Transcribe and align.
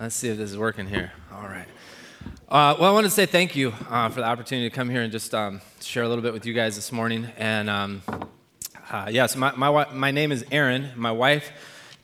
Let's 0.00 0.14
see 0.14 0.28
if 0.28 0.36
this 0.36 0.48
is 0.52 0.56
working 0.56 0.86
here. 0.86 1.10
All 1.34 1.42
right. 1.42 1.66
Uh, 2.48 2.76
well, 2.78 2.88
I 2.88 2.92
want 2.92 3.06
to 3.06 3.10
say 3.10 3.26
thank 3.26 3.56
you 3.56 3.74
uh, 3.90 4.08
for 4.10 4.20
the 4.20 4.26
opportunity 4.26 4.70
to 4.70 4.74
come 4.74 4.88
here 4.88 5.02
and 5.02 5.10
just 5.10 5.34
um, 5.34 5.60
share 5.80 6.04
a 6.04 6.08
little 6.08 6.22
bit 6.22 6.32
with 6.32 6.46
you 6.46 6.54
guys 6.54 6.76
this 6.76 6.92
morning. 6.92 7.26
And 7.36 7.68
um, 7.68 8.02
uh, 8.92 9.08
yes, 9.10 9.34
my, 9.34 9.50
my, 9.56 9.92
my 9.92 10.12
name 10.12 10.30
is 10.30 10.44
Aaron. 10.52 10.90
My 10.94 11.10
wife, 11.10 11.50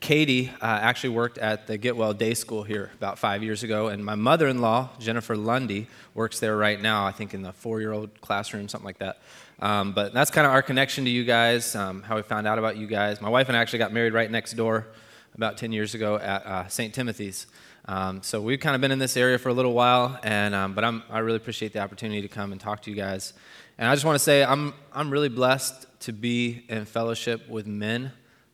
Katie, 0.00 0.50
uh, 0.60 0.64
actually 0.64 1.10
worked 1.10 1.38
at 1.38 1.68
the 1.68 1.78
Get 1.78 1.96
Well 1.96 2.12
Day 2.12 2.34
School 2.34 2.64
here 2.64 2.90
about 2.96 3.16
five 3.16 3.44
years 3.44 3.62
ago. 3.62 3.86
And 3.86 4.04
my 4.04 4.16
mother 4.16 4.48
in 4.48 4.60
law, 4.60 4.88
Jennifer 4.98 5.36
Lundy, 5.36 5.86
works 6.14 6.40
there 6.40 6.56
right 6.56 6.82
now, 6.82 7.06
I 7.06 7.12
think 7.12 7.32
in 7.32 7.42
the 7.42 7.52
four 7.52 7.80
year 7.80 7.92
old 7.92 8.20
classroom, 8.20 8.68
something 8.68 8.86
like 8.86 8.98
that. 8.98 9.18
Um, 9.60 9.92
but 9.92 10.12
that's 10.12 10.32
kind 10.32 10.48
of 10.48 10.52
our 10.52 10.62
connection 10.62 11.04
to 11.04 11.10
you 11.10 11.22
guys, 11.22 11.76
um, 11.76 12.02
how 12.02 12.16
we 12.16 12.22
found 12.22 12.48
out 12.48 12.58
about 12.58 12.76
you 12.76 12.88
guys. 12.88 13.20
My 13.20 13.28
wife 13.28 13.46
and 13.46 13.56
I 13.56 13.60
actually 13.60 13.78
got 13.78 13.92
married 13.92 14.14
right 14.14 14.28
next 14.28 14.54
door 14.54 14.88
about 15.36 15.58
10 15.58 15.70
years 15.70 15.94
ago 15.94 16.16
at 16.16 16.44
uh, 16.44 16.66
St. 16.66 16.92
Timothy's. 16.92 17.46
Um, 17.86 18.22
so 18.22 18.40
we've 18.40 18.60
kind 18.60 18.74
of 18.74 18.80
been 18.80 18.92
in 18.92 18.98
this 18.98 19.16
area 19.16 19.38
for 19.38 19.50
a 19.50 19.52
little 19.52 19.74
while, 19.74 20.18
and 20.22 20.54
um, 20.54 20.74
but 20.74 20.84
I'm, 20.84 21.02
I 21.10 21.18
really 21.18 21.36
appreciate 21.36 21.74
the 21.74 21.80
opportunity 21.80 22.22
to 22.22 22.28
come 22.28 22.52
and 22.52 22.60
talk 22.60 22.80
to 22.82 22.90
you 22.90 22.96
guys. 22.96 23.34
And 23.76 23.88
I 23.88 23.94
just 23.94 24.06
want 24.06 24.16
to 24.16 24.24
say 24.24 24.42
I'm 24.42 24.72
I'm 24.92 25.10
really 25.10 25.28
blessed 25.28 25.86
to 26.00 26.12
be 26.12 26.64
in 26.68 26.86
fellowship 26.86 27.46
with 27.48 27.66
men 27.66 28.12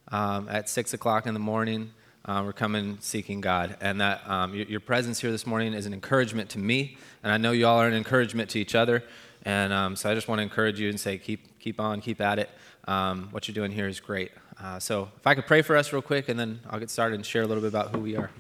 um, 0.09 0.49
at 0.49 0.69
six 0.69 0.95
o'clock 0.95 1.27
in 1.27 1.35
the 1.35 1.41
morning. 1.41 1.93
Uh, 2.25 2.43
we're 2.45 2.53
coming 2.53 2.99
seeking 3.01 3.41
God, 3.41 3.77
and 3.81 4.01
that 4.01 4.29
um, 4.29 4.55
your, 4.55 4.67
your, 4.67 4.81
presence 4.81 5.21
here 5.21 5.31
this 5.31 5.47
morning 5.47 5.75
is 5.75 5.87
an 5.87 5.95
encouragement 5.95 6.51
to 6.51 6.59
me, 6.59 6.99
and 7.23 7.33
I 7.33 7.37
know 7.37 7.53
you 7.53 7.67
all 7.67 7.79
are 7.79 7.89
an 7.89 7.95
encouragement 7.95 8.51
to 8.51 8.59
each 8.59 8.75
other. 8.75 9.05
And 9.45 9.73
um, 9.73 9.97
so 9.97 10.11
I 10.11 10.15
just 10.15 10.29
want 10.29 10.41
to 10.41 10.43
encourage 10.43 10.79
you 10.79 10.91
and 10.91 10.99
say, 10.99 11.17
keep 11.19 11.59
keep 11.61 11.81
on, 11.81 12.01
keep 12.01 12.21
at 12.21 12.41
it. 12.41 12.51
Um, 12.89 13.29
what 13.31 13.47
you're 13.47 13.55
doing 13.55 13.71
here 13.71 13.87
is 13.87 14.01
great. 14.01 14.33
Uh, 14.61 14.81
so 14.81 15.09
if 15.17 15.27
I 15.27 15.35
could 15.35 15.47
pray 15.47 15.63
for 15.63 15.77
us 15.77 15.93
real 15.93 16.03
quick, 16.03 16.29
and 16.29 16.39
then 16.39 16.61
I'll 16.69 16.81
get 16.81 16.91
started 16.91 17.15
and 17.15 17.25
share 17.25 17.43
a 17.43 17.47
little 17.47 17.63
bit 17.63 17.69
about 17.69 17.95
who 17.95 18.01
we 18.01 18.17
are. 18.17 18.31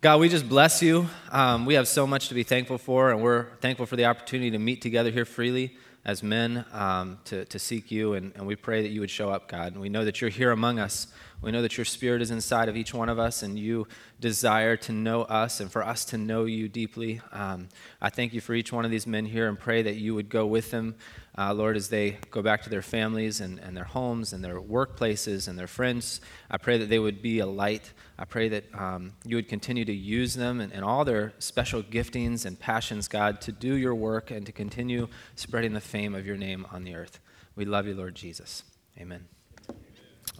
God, 0.00 0.20
we 0.20 0.28
just 0.28 0.48
bless 0.48 0.80
you. 0.80 1.08
Um, 1.32 1.66
we 1.66 1.74
have 1.74 1.88
so 1.88 2.06
much 2.06 2.28
to 2.28 2.34
be 2.34 2.44
thankful 2.44 2.78
for, 2.78 3.10
and 3.10 3.20
we're 3.20 3.46
thankful 3.56 3.84
for 3.84 3.96
the 3.96 4.04
opportunity 4.04 4.48
to 4.52 4.58
meet 4.58 4.80
together 4.80 5.10
here 5.10 5.24
freely 5.24 5.76
as 6.04 6.22
men 6.22 6.64
um, 6.72 7.18
to, 7.24 7.44
to 7.46 7.58
seek 7.58 7.90
you. 7.90 8.14
And, 8.14 8.32
and 8.36 8.46
we 8.46 8.54
pray 8.54 8.80
that 8.82 8.90
you 8.90 9.00
would 9.00 9.10
show 9.10 9.28
up, 9.28 9.48
God. 9.48 9.72
And 9.72 9.80
we 9.80 9.88
know 9.88 10.04
that 10.04 10.20
you're 10.20 10.30
here 10.30 10.52
among 10.52 10.78
us. 10.78 11.08
We 11.42 11.50
know 11.50 11.62
that 11.62 11.76
your 11.76 11.84
spirit 11.84 12.22
is 12.22 12.30
inside 12.30 12.68
of 12.68 12.76
each 12.76 12.94
one 12.94 13.08
of 13.08 13.18
us, 13.18 13.42
and 13.42 13.58
you 13.58 13.88
desire 14.20 14.76
to 14.76 14.92
know 14.92 15.22
us 15.22 15.58
and 15.58 15.68
for 15.68 15.84
us 15.84 16.04
to 16.06 16.16
know 16.16 16.44
you 16.44 16.68
deeply. 16.68 17.20
Um, 17.32 17.68
I 18.00 18.08
thank 18.08 18.32
you 18.32 18.40
for 18.40 18.54
each 18.54 18.72
one 18.72 18.84
of 18.84 18.92
these 18.92 19.04
men 19.04 19.26
here 19.26 19.48
and 19.48 19.58
pray 19.58 19.82
that 19.82 19.96
you 19.96 20.14
would 20.14 20.28
go 20.28 20.46
with 20.46 20.70
them 20.70 20.94
uh, 21.38 21.54
Lord, 21.54 21.76
as 21.76 21.88
they 21.88 22.18
go 22.32 22.42
back 22.42 22.62
to 22.64 22.70
their 22.70 22.82
families 22.82 23.40
and, 23.40 23.60
and 23.60 23.76
their 23.76 23.84
homes 23.84 24.32
and 24.32 24.44
their 24.44 24.60
workplaces 24.60 25.46
and 25.46 25.56
their 25.56 25.68
friends, 25.68 26.20
I 26.50 26.56
pray 26.56 26.78
that 26.78 26.88
they 26.88 26.98
would 26.98 27.22
be 27.22 27.38
a 27.38 27.46
light. 27.46 27.92
I 28.18 28.24
pray 28.24 28.48
that 28.48 28.64
um, 28.74 29.12
you 29.24 29.36
would 29.36 29.48
continue 29.48 29.84
to 29.84 29.92
use 29.92 30.34
them 30.34 30.60
and, 30.60 30.72
and 30.72 30.84
all 30.84 31.04
their 31.04 31.34
special 31.38 31.80
giftings 31.80 32.44
and 32.44 32.58
passions, 32.58 33.06
God, 33.06 33.40
to 33.42 33.52
do 33.52 33.74
your 33.76 33.94
work 33.94 34.32
and 34.32 34.44
to 34.46 34.52
continue 34.52 35.06
spreading 35.36 35.74
the 35.74 35.80
fame 35.80 36.16
of 36.16 36.26
your 36.26 36.36
name 36.36 36.66
on 36.72 36.82
the 36.82 36.96
earth. 36.96 37.20
We 37.54 37.64
love 37.64 37.86
you, 37.86 37.94
Lord 37.94 38.16
Jesus. 38.16 38.64
Amen. 38.98 39.24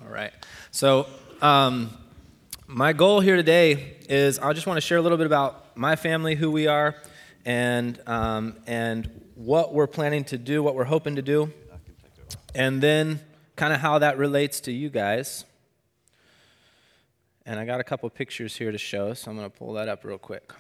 All 0.01 0.11
right. 0.11 0.33
So, 0.73 1.07
um, 1.41 1.97
my 2.67 2.93
goal 2.93 3.21
here 3.21 3.37
today 3.37 3.99
is 4.09 4.41
I 4.41 4.53
just 4.53 4.67
want 4.67 4.79
to 4.79 4.81
share 4.81 4.99
a 4.99 5.03
little 5.03 5.17
bit 5.17 5.27
about 5.27 5.77
my 5.77 5.95
family, 5.95 6.35
who 6.35 6.51
we 6.51 6.67
are, 6.67 6.97
and, 7.45 8.01
um, 8.09 8.57
and 8.67 9.28
what 9.39 9.73
we're 9.73 9.87
planning 9.87 10.25
to 10.25 10.37
do, 10.37 10.65
what 10.65 10.75
we're 10.75 10.83
hoping 10.83 11.15
to 11.15 11.23
do, 11.23 11.53
and 12.57 12.83
then 12.83 13.21
kind 13.55 13.73
of 13.73 13.79
how 13.79 14.01
that 14.01 14.19
relates 14.19 14.59
to 14.59 14.73
you 14.73 14.91
guys. 14.91 15.45
And 17.47 17.61
I 17.61 17.65
got 17.65 17.79
a 17.79 17.85
couple 17.85 18.11
pictures 18.11 18.57
here 18.57 18.73
to 18.73 18.79
show, 18.79 19.15
so 19.15 19.31
I'm 19.31 19.37
going 19.37 19.49
to 19.49 19.57
pull 19.57 19.75
that 19.75 19.89
up 19.89 20.05
real 20.05 20.19
quick. 20.19 20.53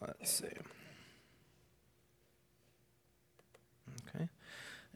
Let's 0.00 0.30
see. 0.30 0.46
Okay. 4.14 4.28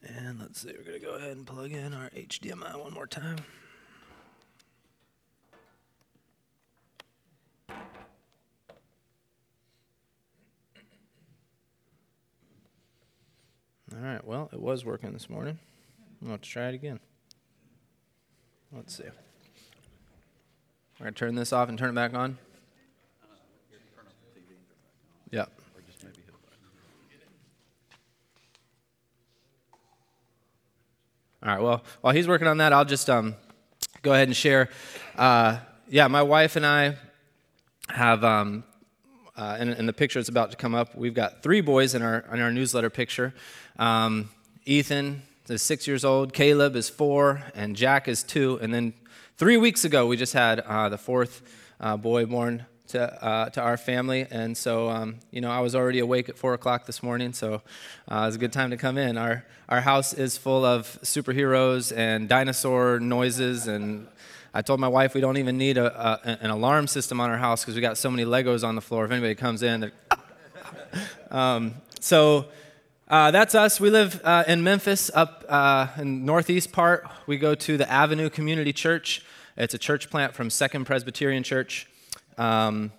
And 0.06 0.38
let's 0.38 0.60
see, 0.60 0.72
we're 0.78 0.84
going 0.84 1.00
to 1.00 1.04
go 1.04 1.14
ahead 1.16 1.36
and 1.36 1.44
plug 1.44 1.72
in 1.72 1.92
our 1.92 2.08
HDMI 2.10 2.80
one 2.80 2.94
more 2.94 3.08
time. 3.08 3.38
All 13.94 14.00
right, 14.00 14.24
well, 14.26 14.48
it 14.52 14.60
was 14.74 14.84
working 14.84 15.12
this 15.12 15.30
morning. 15.30 15.56
I'm 16.20 16.36
to 16.36 16.38
try 16.38 16.66
it 16.66 16.74
again. 16.74 16.98
Let's 18.72 18.96
see. 18.96 19.04
We're 20.98 21.04
going 21.04 21.14
to 21.14 21.18
turn 21.20 21.36
this 21.36 21.52
off 21.52 21.68
and 21.68 21.78
turn 21.78 21.90
it 21.90 21.94
back 21.94 22.12
on. 22.12 22.38
Yeah. 25.30 25.44
All 31.40 31.54
right, 31.54 31.62
well, 31.62 31.84
while 32.00 32.12
he's 32.12 32.26
working 32.26 32.48
on 32.48 32.58
that, 32.58 32.72
I'll 32.72 32.84
just 32.84 33.08
um, 33.08 33.36
go 34.02 34.12
ahead 34.12 34.26
and 34.26 34.36
share. 34.36 34.70
Uh, 35.16 35.58
yeah, 35.88 36.08
my 36.08 36.24
wife 36.24 36.56
and 36.56 36.66
I 36.66 36.96
have 37.90 38.24
um, 38.24 38.64
uh, 39.36 39.56
in, 39.60 39.68
in, 39.68 39.86
the 39.86 39.92
picture 39.92 40.18
that's 40.18 40.28
about 40.28 40.50
to 40.50 40.56
come 40.56 40.74
up, 40.74 40.96
we've 40.96 41.14
got 41.14 41.44
three 41.44 41.60
boys 41.60 41.94
in 41.94 42.02
our, 42.02 42.24
in 42.32 42.40
our 42.40 42.50
newsletter 42.50 42.90
picture. 42.90 43.32
Um, 43.78 44.30
Ethan 44.66 45.22
is 45.48 45.60
six 45.60 45.86
years 45.86 46.06
old, 46.06 46.32
Caleb 46.32 46.74
is 46.74 46.88
four, 46.88 47.42
and 47.54 47.76
Jack 47.76 48.08
is 48.08 48.22
two. 48.22 48.58
And 48.62 48.72
then 48.72 48.94
three 49.36 49.58
weeks 49.58 49.84
ago, 49.84 50.06
we 50.06 50.16
just 50.16 50.32
had 50.32 50.60
uh, 50.60 50.88
the 50.88 50.96
fourth 50.96 51.42
uh, 51.80 51.98
boy 51.98 52.24
born 52.24 52.64
to, 52.88 53.24
uh, 53.24 53.50
to 53.50 53.60
our 53.60 53.76
family. 53.76 54.26
And 54.30 54.56
so, 54.56 54.88
um, 54.88 55.16
you 55.30 55.42
know, 55.42 55.50
I 55.50 55.60
was 55.60 55.74
already 55.74 55.98
awake 55.98 56.30
at 56.30 56.38
4 56.38 56.54
o'clock 56.54 56.86
this 56.86 57.02
morning, 57.02 57.34
so 57.34 57.54
uh, 58.10 58.22
it 58.22 58.26
was 58.26 58.36
a 58.36 58.38
good 58.38 58.54
time 58.54 58.70
to 58.70 58.78
come 58.78 58.96
in. 58.96 59.18
Our, 59.18 59.44
our 59.68 59.82
house 59.82 60.14
is 60.14 60.38
full 60.38 60.64
of 60.64 60.98
superheroes 61.02 61.94
and 61.94 62.26
dinosaur 62.26 63.00
noises 63.00 63.66
and 63.66 64.08
I 64.56 64.62
told 64.62 64.78
my 64.78 64.86
wife 64.86 65.14
we 65.14 65.20
don't 65.20 65.36
even 65.36 65.58
need 65.58 65.78
a, 65.78 66.20
a, 66.24 66.38
an 66.40 66.50
alarm 66.50 66.86
system 66.86 67.20
on 67.20 67.28
our 67.28 67.36
house 67.36 67.62
because 67.62 67.74
we 67.74 67.80
got 67.80 67.98
so 67.98 68.08
many 68.08 68.24
Legos 68.24 68.62
on 68.66 68.76
the 68.76 68.80
floor. 68.80 69.04
If 69.04 69.10
anybody 69.10 69.34
comes 69.34 69.64
in, 69.64 69.90
um, 71.32 71.74
so 71.98 72.46
uh, 73.06 73.30
that's 73.30 73.54
us. 73.54 73.78
We 73.78 73.90
live 73.90 74.20
uh, 74.24 74.44
in 74.46 74.62
Memphis, 74.62 75.10
up 75.12 75.44
uh, 75.46 75.88
in 75.98 76.24
northeast 76.24 76.72
part. 76.72 77.06
We 77.26 77.36
go 77.36 77.54
to 77.54 77.76
the 77.76 77.90
Avenue 77.90 78.30
Community 78.30 78.72
Church. 78.72 79.24
It's 79.58 79.74
a 79.74 79.78
church 79.78 80.08
plant 80.08 80.34
from 80.34 80.48
Second 80.48 80.86
Presbyterian 80.86 81.42
Church, 81.42 81.86
um, 82.38 82.92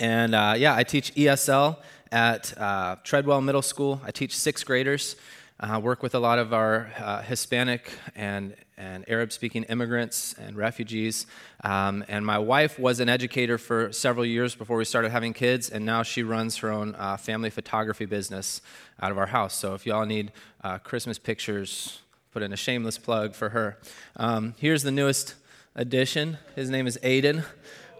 and 0.00 0.34
uh, 0.34 0.54
yeah, 0.56 0.74
I 0.74 0.82
teach 0.82 1.14
ESL 1.14 1.76
at 2.10 2.56
uh, 2.56 2.96
Treadwell 3.04 3.42
Middle 3.42 3.60
School. 3.60 4.00
I 4.02 4.12
teach 4.12 4.34
sixth 4.34 4.64
graders. 4.64 5.16
Uh, 5.60 5.78
work 5.78 6.02
with 6.02 6.14
a 6.14 6.20
lot 6.20 6.38
of 6.38 6.54
our 6.54 6.84
Hispanic 7.26 7.92
and, 8.14 8.54
and 8.78 9.04
Arab 9.08 9.32
speaking 9.32 9.64
immigrants 9.64 10.34
and 10.38 10.56
refugees. 10.56 11.26
Um, 11.64 12.04
and 12.08 12.24
my 12.24 12.38
wife 12.38 12.78
was 12.78 13.00
an 13.00 13.08
educator 13.08 13.58
for 13.58 13.92
several 13.92 14.24
years 14.24 14.54
before 14.54 14.76
we 14.76 14.84
started 14.84 15.10
having 15.10 15.34
kids, 15.34 15.68
and 15.68 15.84
now 15.84 16.02
she 16.02 16.22
runs 16.22 16.58
her 16.58 16.70
own 16.70 16.94
uh, 16.96 17.16
family 17.16 17.50
photography 17.50 18.06
business 18.06 18.62
out 19.02 19.10
of 19.10 19.18
our 19.18 19.26
house. 19.26 19.54
So 19.54 19.74
if 19.74 19.84
y'all 19.84 20.06
need 20.06 20.32
uh, 20.62 20.78
Christmas 20.78 21.18
pictures, 21.18 22.00
put 22.30 22.42
in 22.42 22.52
a 22.52 22.56
shameless 22.56 22.98
plug 22.98 23.34
for 23.34 23.50
her. 23.50 23.78
Um, 24.16 24.54
here's 24.58 24.84
the 24.84 24.92
newest 24.92 25.34
addition. 25.74 26.38
His 26.54 26.70
name 26.70 26.86
is 26.86 26.98
Aiden. 27.02 27.44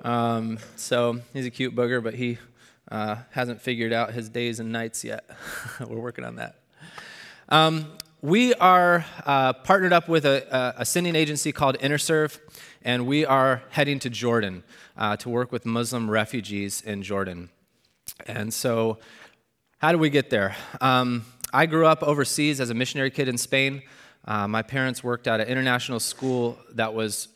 Um, 0.02 0.58
so 0.76 1.20
he's 1.32 1.46
a 1.46 1.50
cute 1.50 1.74
booger, 1.74 2.02
but 2.02 2.14
he 2.14 2.38
uh, 2.90 3.16
hasn't 3.32 3.60
figured 3.60 3.92
out 3.92 4.12
his 4.12 4.28
days 4.28 4.60
and 4.60 4.72
nights 4.72 5.04
yet. 5.04 5.28
We're 5.80 5.98
working 5.98 6.24
on 6.24 6.36
that. 6.36 6.56
Um, 7.48 7.92
we 8.20 8.52
are 8.54 9.04
uh, 9.24 9.52
partnered 9.52 9.92
up 9.92 10.08
with 10.08 10.24
a, 10.24 10.74
a, 10.76 10.84
sending 10.84 11.14
agency 11.14 11.52
called 11.52 11.78
InterServe, 11.78 12.38
and 12.82 13.06
we 13.06 13.24
are 13.24 13.62
heading 13.70 14.00
to 14.00 14.10
Jordan 14.10 14.64
uh, 14.96 15.16
to 15.18 15.28
work 15.28 15.52
with 15.52 15.64
Muslim 15.64 16.10
refugees 16.10 16.80
in 16.80 17.02
Jordan. 17.02 17.48
And 18.26 18.52
so, 18.52 18.98
how 19.78 19.92
do 19.92 19.98
we 19.98 20.10
get 20.10 20.30
there? 20.30 20.56
Um, 20.80 21.26
I 21.52 21.66
grew 21.66 21.86
up 21.86 22.02
overseas 22.02 22.60
as 22.60 22.70
a 22.70 22.74
missionary 22.74 23.10
kid 23.12 23.28
in 23.28 23.38
Spain. 23.38 23.82
Uh, 24.24 24.48
my 24.48 24.62
parents 24.62 25.04
worked 25.04 25.28
at 25.28 25.40
an 25.40 25.46
international 25.46 26.00
school 26.00 26.58
that 26.74 26.92
was 26.92 27.28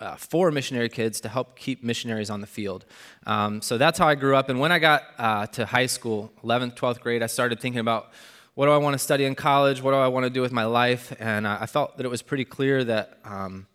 uh, 0.00 0.16
for 0.16 0.50
missionary 0.50 0.88
kids 0.88 1.20
to 1.20 1.28
help 1.28 1.58
keep 1.58 1.84
missionaries 1.84 2.30
on 2.30 2.40
the 2.40 2.46
field. 2.46 2.86
Um, 3.26 3.60
so 3.60 3.76
that's 3.76 3.98
how 3.98 4.08
I 4.08 4.14
grew 4.14 4.34
up. 4.34 4.48
And 4.48 4.58
when 4.58 4.72
I 4.72 4.78
got 4.78 5.02
uh, 5.18 5.46
to 5.48 5.66
high 5.66 5.86
school, 5.86 6.32
11th, 6.42 6.74
12th 6.74 7.00
grade, 7.00 7.22
I 7.22 7.26
started 7.26 7.60
thinking 7.60 7.80
about 7.80 8.10
what 8.54 8.66
do 8.66 8.72
I 8.72 8.76
want 8.76 8.94
to 8.94 8.98
study 8.98 9.24
in 9.24 9.34
college? 9.34 9.80
What 9.80 9.92
do 9.92 9.96
I 9.96 10.08
want 10.08 10.24
to 10.24 10.30
do 10.30 10.42
with 10.42 10.52
my 10.52 10.64
life? 10.64 11.14
And 11.18 11.48
I 11.48 11.66
felt 11.66 11.96
that 11.96 12.04
it 12.04 12.10
was 12.10 12.20
pretty 12.20 12.44
clear 12.44 12.84
that 12.84 13.18
um, 13.24 13.66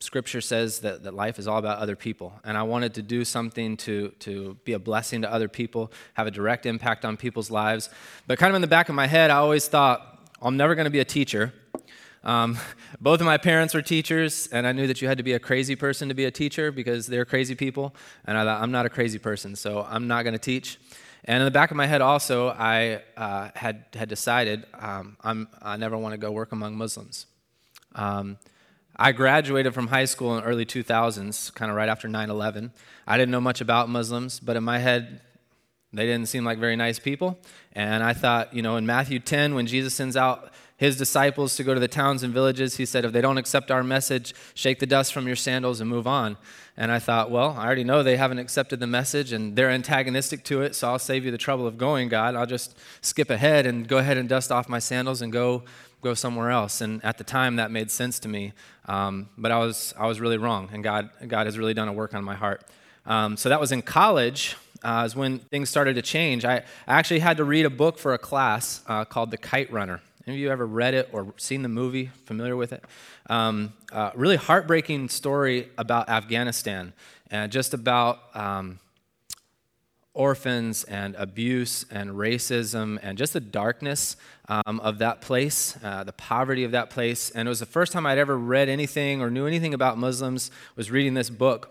Scripture 0.00 0.42
says 0.42 0.80
that, 0.80 1.02
that 1.04 1.14
life 1.14 1.38
is 1.38 1.48
all 1.48 1.58
about 1.58 1.78
other 1.78 1.96
people. 1.96 2.38
And 2.44 2.56
I 2.56 2.62
wanted 2.64 2.94
to 2.94 3.02
do 3.02 3.24
something 3.24 3.76
to, 3.78 4.10
to 4.20 4.58
be 4.64 4.74
a 4.74 4.78
blessing 4.78 5.22
to 5.22 5.32
other 5.32 5.48
people, 5.48 5.90
have 6.14 6.26
a 6.26 6.30
direct 6.30 6.66
impact 6.66 7.04
on 7.04 7.16
people's 7.16 7.50
lives. 7.50 7.88
But 8.26 8.38
kind 8.38 8.50
of 8.50 8.56
in 8.56 8.60
the 8.60 8.68
back 8.68 8.90
of 8.90 8.94
my 8.94 9.06
head, 9.06 9.30
I 9.30 9.38
always 9.38 9.66
thought, 9.68 10.30
I'm 10.42 10.56
never 10.56 10.74
going 10.74 10.84
to 10.84 10.90
be 10.90 11.00
a 11.00 11.04
teacher. 11.04 11.54
Um, 12.22 12.58
both 13.00 13.20
of 13.20 13.26
my 13.26 13.38
parents 13.38 13.72
were 13.72 13.82
teachers, 13.82 14.48
and 14.48 14.66
I 14.66 14.72
knew 14.72 14.86
that 14.86 15.00
you 15.00 15.08
had 15.08 15.16
to 15.16 15.24
be 15.24 15.32
a 15.32 15.40
crazy 15.40 15.76
person 15.76 16.08
to 16.08 16.14
be 16.14 16.26
a 16.26 16.30
teacher 16.30 16.70
because 16.70 17.06
they're 17.06 17.24
crazy 17.24 17.54
people. 17.54 17.94
And 18.26 18.36
I 18.36 18.44
thought, 18.44 18.62
I'm 18.62 18.70
not 18.70 18.84
a 18.84 18.90
crazy 18.90 19.18
person, 19.18 19.56
so 19.56 19.86
I'm 19.88 20.06
not 20.06 20.24
going 20.24 20.34
to 20.34 20.38
teach. 20.38 20.78
And 21.24 21.40
in 21.40 21.44
the 21.44 21.50
back 21.50 21.70
of 21.70 21.76
my 21.76 21.86
head, 21.86 22.00
also, 22.00 22.48
I 22.48 23.02
uh, 23.16 23.50
had, 23.54 23.84
had 23.94 24.08
decided 24.08 24.64
um, 24.78 25.16
i 25.62 25.76
never 25.76 25.96
want 25.96 26.12
to 26.12 26.18
go 26.18 26.30
work 26.30 26.52
among 26.52 26.76
Muslims. 26.76 27.26
Um, 27.94 28.38
I 28.96 29.12
graduated 29.12 29.74
from 29.74 29.88
high 29.88 30.06
school 30.06 30.36
in 30.36 30.44
early 30.44 30.66
2000s, 30.66 31.54
kind 31.54 31.70
of 31.70 31.76
right 31.76 31.88
after 31.88 32.08
9 32.08 32.30
11. 32.30 32.72
I 33.06 33.16
didn't 33.16 33.30
know 33.30 33.40
much 33.40 33.60
about 33.60 33.88
Muslims, 33.88 34.40
but 34.40 34.56
in 34.56 34.64
my 34.64 34.78
head, 34.78 35.20
they 35.92 36.04
didn't 36.04 36.28
seem 36.28 36.44
like 36.44 36.58
very 36.58 36.76
nice 36.76 36.98
people. 36.98 37.38
And 37.72 38.02
I 38.02 38.12
thought, 38.12 38.52
you 38.52 38.62
know, 38.62 38.76
in 38.76 38.86
Matthew 38.86 39.20
10, 39.20 39.54
when 39.54 39.66
Jesus 39.66 39.94
sends 39.94 40.16
out 40.16 40.52
his 40.78 40.96
disciples 40.96 41.56
to 41.56 41.64
go 41.64 41.74
to 41.74 41.80
the 41.80 41.88
towns 41.88 42.22
and 42.22 42.32
villages, 42.32 42.76
he 42.76 42.86
said, 42.86 43.04
if 43.04 43.12
they 43.12 43.20
don't 43.20 43.36
accept 43.36 43.72
our 43.72 43.82
message, 43.82 44.32
shake 44.54 44.78
the 44.78 44.86
dust 44.86 45.12
from 45.12 45.26
your 45.26 45.36
sandals 45.36 45.80
and 45.80 45.90
move 45.90 46.06
on. 46.06 46.38
And 46.76 46.92
I 46.92 47.00
thought, 47.00 47.32
well, 47.32 47.56
I 47.58 47.66
already 47.66 47.82
know 47.82 48.04
they 48.04 48.16
haven't 48.16 48.38
accepted 48.38 48.78
the 48.78 48.86
message 48.86 49.32
and 49.32 49.56
they're 49.56 49.70
antagonistic 49.70 50.44
to 50.44 50.62
it, 50.62 50.76
so 50.76 50.88
I'll 50.88 51.00
save 51.00 51.24
you 51.24 51.32
the 51.32 51.38
trouble 51.38 51.66
of 51.66 51.78
going, 51.78 52.08
God. 52.08 52.36
I'll 52.36 52.46
just 52.46 52.78
skip 53.00 53.28
ahead 53.28 53.66
and 53.66 53.88
go 53.88 53.98
ahead 53.98 54.16
and 54.16 54.28
dust 54.28 54.52
off 54.52 54.68
my 54.68 54.78
sandals 54.78 55.20
and 55.20 55.32
go 55.32 55.64
go 56.00 56.14
somewhere 56.14 56.52
else. 56.52 56.80
And 56.80 57.04
at 57.04 57.18
the 57.18 57.24
time, 57.24 57.56
that 57.56 57.72
made 57.72 57.90
sense 57.90 58.20
to 58.20 58.28
me, 58.28 58.52
um, 58.86 59.28
but 59.36 59.50
I 59.50 59.58
was 59.58 59.92
I 59.98 60.06
was 60.06 60.20
really 60.20 60.38
wrong, 60.38 60.70
and 60.72 60.84
God 60.84 61.10
God 61.26 61.46
has 61.46 61.58
really 61.58 61.74
done 61.74 61.88
a 61.88 61.92
work 61.92 62.14
on 62.14 62.22
my 62.22 62.36
heart. 62.36 62.62
Um, 63.04 63.36
so 63.36 63.48
that 63.48 63.58
was 63.58 63.72
in 63.72 63.82
college. 63.82 64.56
Uh, 64.80 65.02
is 65.04 65.16
when 65.16 65.40
things 65.40 65.68
started 65.68 65.94
to 65.94 66.02
change. 66.02 66.44
I, 66.44 66.62
actually 66.86 67.18
had 67.18 67.38
to 67.38 67.44
read 67.44 67.66
a 67.66 67.70
book 67.70 67.98
for 67.98 68.14
a 68.14 68.18
class 68.18 68.80
uh, 68.86 69.04
called 69.04 69.32
The 69.32 69.36
Kite 69.36 69.72
Runner. 69.72 70.00
Any 70.28 70.36
of 70.36 70.40
you 70.42 70.50
ever 70.50 70.66
read 70.66 70.92
it 70.92 71.08
or 71.12 71.32
seen 71.38 71.62
the 71.62 71.70
movie? 71.70 72.10
Familiar 72.26 72.54
with 72.54 72.74
it? 72.74 72.84
Um, 73.30 73.72
uh, 73.90 74.10
really 74.14 74.36
heartbreaking 74.36 75.08
story 75.08 75.70
about 75.78 76.10
Afghanistan 76.10 76.92
and 77.30 77.50
just 77.50 77.72
about 77.72 78.18
um, 78.36 78.78
orphans 80.12 80.84
and 80.84 81.14
abuse 81.14 81.86
and 81.90 82.10
racism 82.10 82.98
and 83.02 83.16
just 83.16 83.32
the 83.32 83.40
darkness 83.40 84.16
um, 84.50 84.80
of 84.80 84.98
that 84.98 85.22
place, 85.22 85.78
uh, 85.82 86.04
the 86.04 86.12
poverty 86.12 86.62
of 86.62 86.72
that 86.72 86.90
place. 86.90 87.30
And 87.30 87.48
it 87.48 87.50
was 87.50 87.60
the 87.60 87.64
first 87.64 87.92
time 87.92 88.04
I'd 88.04 88.18
ever 88.18 88.36
read 88.36 88.68
anything 88.68 89.22
or 89.22 89.30
knew 89.30 89.46
anything 89.46 89.72
about 89.72 89.96
Muslims. 89.96 90.50
Was 90.76 90.90
reading 90.90 91.14
this 91.14 91.30
book. 91.30 91.70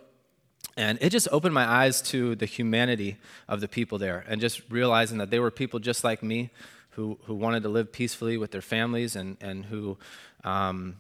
And 0.76 0.98
it 1.00 1.12
just 1.12 1.28
opened 1.32 1.54
my 1.54 1.66
eyes 1.66 2.02
to 2.04 2.34
the 2.34 2.48
humanity 2.48 3.18
of 3.48 3.62
the 3.62 3.68
people 3.68 4.00
there 4.00 4.26
and 4.28 4.42
just 4.42 4.62
realizing 4.72 5.20
that 5.20 5.30
they 5.30 5.40
were 5.40 5.52
people 5.52 5.80
just 5.80 6.04
like 6.04 6.24
me 6.24 6.50
who, 6.98 7.16
who 7.26 7.36
wanted 7.36 7.62
to 7.62 7.70
live 7.70 7.92
peacefully 7.92 8.38
with 8.38 8.50
their 8.50 8.62
families 8.62 9.16
and, 9.16 9.38
and 9.40 9.66
who 9.66 10.00
um, 10.44 10.96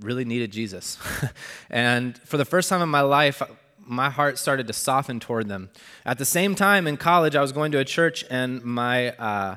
really 0.00 0.24
needed 0.24 0.50
Jesus. 0.50 0.98
and 1.70 2.16
for 2.20 2.38
the 2.38 2.44
first 2.46 2.70
time 2.70 2.80
in 2.80 2.88
my 2.88 3.02
life, 3.02 3.42
my 3.78 4.08
heart 4.08 4.38
started 4.38 4.66
to 4.66 4.72
soften 4.72 5.20
toward 5.20 5.46
them. 5.46 5.68
At 6.06 6.16
the 6.16 6.24
same 6.24 6.54
time, 6.54 6.86
in 6.86 6.96
college, 6.96 7.36
I 7.36 7.42
was 7.42 7.52
going 7.52 7.70
to 7.72 7.78
a 7.78 7.84
church, 7.84 8.24
and 8.30 8.64
my 8.64 9.10
uh, 9.10 9.56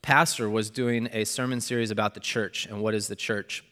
pastor 0.00 0.48
was 0.48 0.70
doing 0.70 1.10
a 1.12 1.24
sermon 1.24 1.60
series 1.60 1.90
about 1.90 2.14
the 2.14 2.20
church 2.20 2.64
and 2.64 2.80
what 2.82 2.94
is 2.94 3.06
the 3.06 3.16
church. 3.16 3.62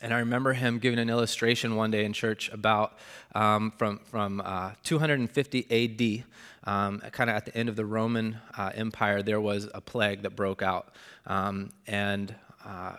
And 0.00 0.14
I 0.14 0.18
remember 0.18 0.52
him 0.52 0.78
giving 0.78 0.98
an 0.98 1.10
illustration 1.10 1.76
one 1.76 1.90
day 1.90 2.04
in 2.04 2.12
church 2.12 2.50
about 2.52 2.98
um, 3.34 3.72
from, 3.72 3.98
from 3.98 4.40
uh, 4.44 4.72
250 4.84 5.66
AD 5.70 6.24
um, 6.64 7.00
kind 7.12 7.30
of 7.30 7.36
at 7.36 7.46
the 7.46 7.56
end 7.56 7.70
of 7.70 7.76
the 7.76 7.86
Roman 7.86 8.38
uh, 8.56 8.70
Empire, 8.74 9.22
there 9.22 9.40
was 9.40 9.68
a 9.72 9.80
plague 9.80 10.22
that 10.22 10.36
broke 10.36 10.60
out. 10.60 10.92
Um, 11.26 11.70
and 11.86 12.34
uh, 12.64 12.96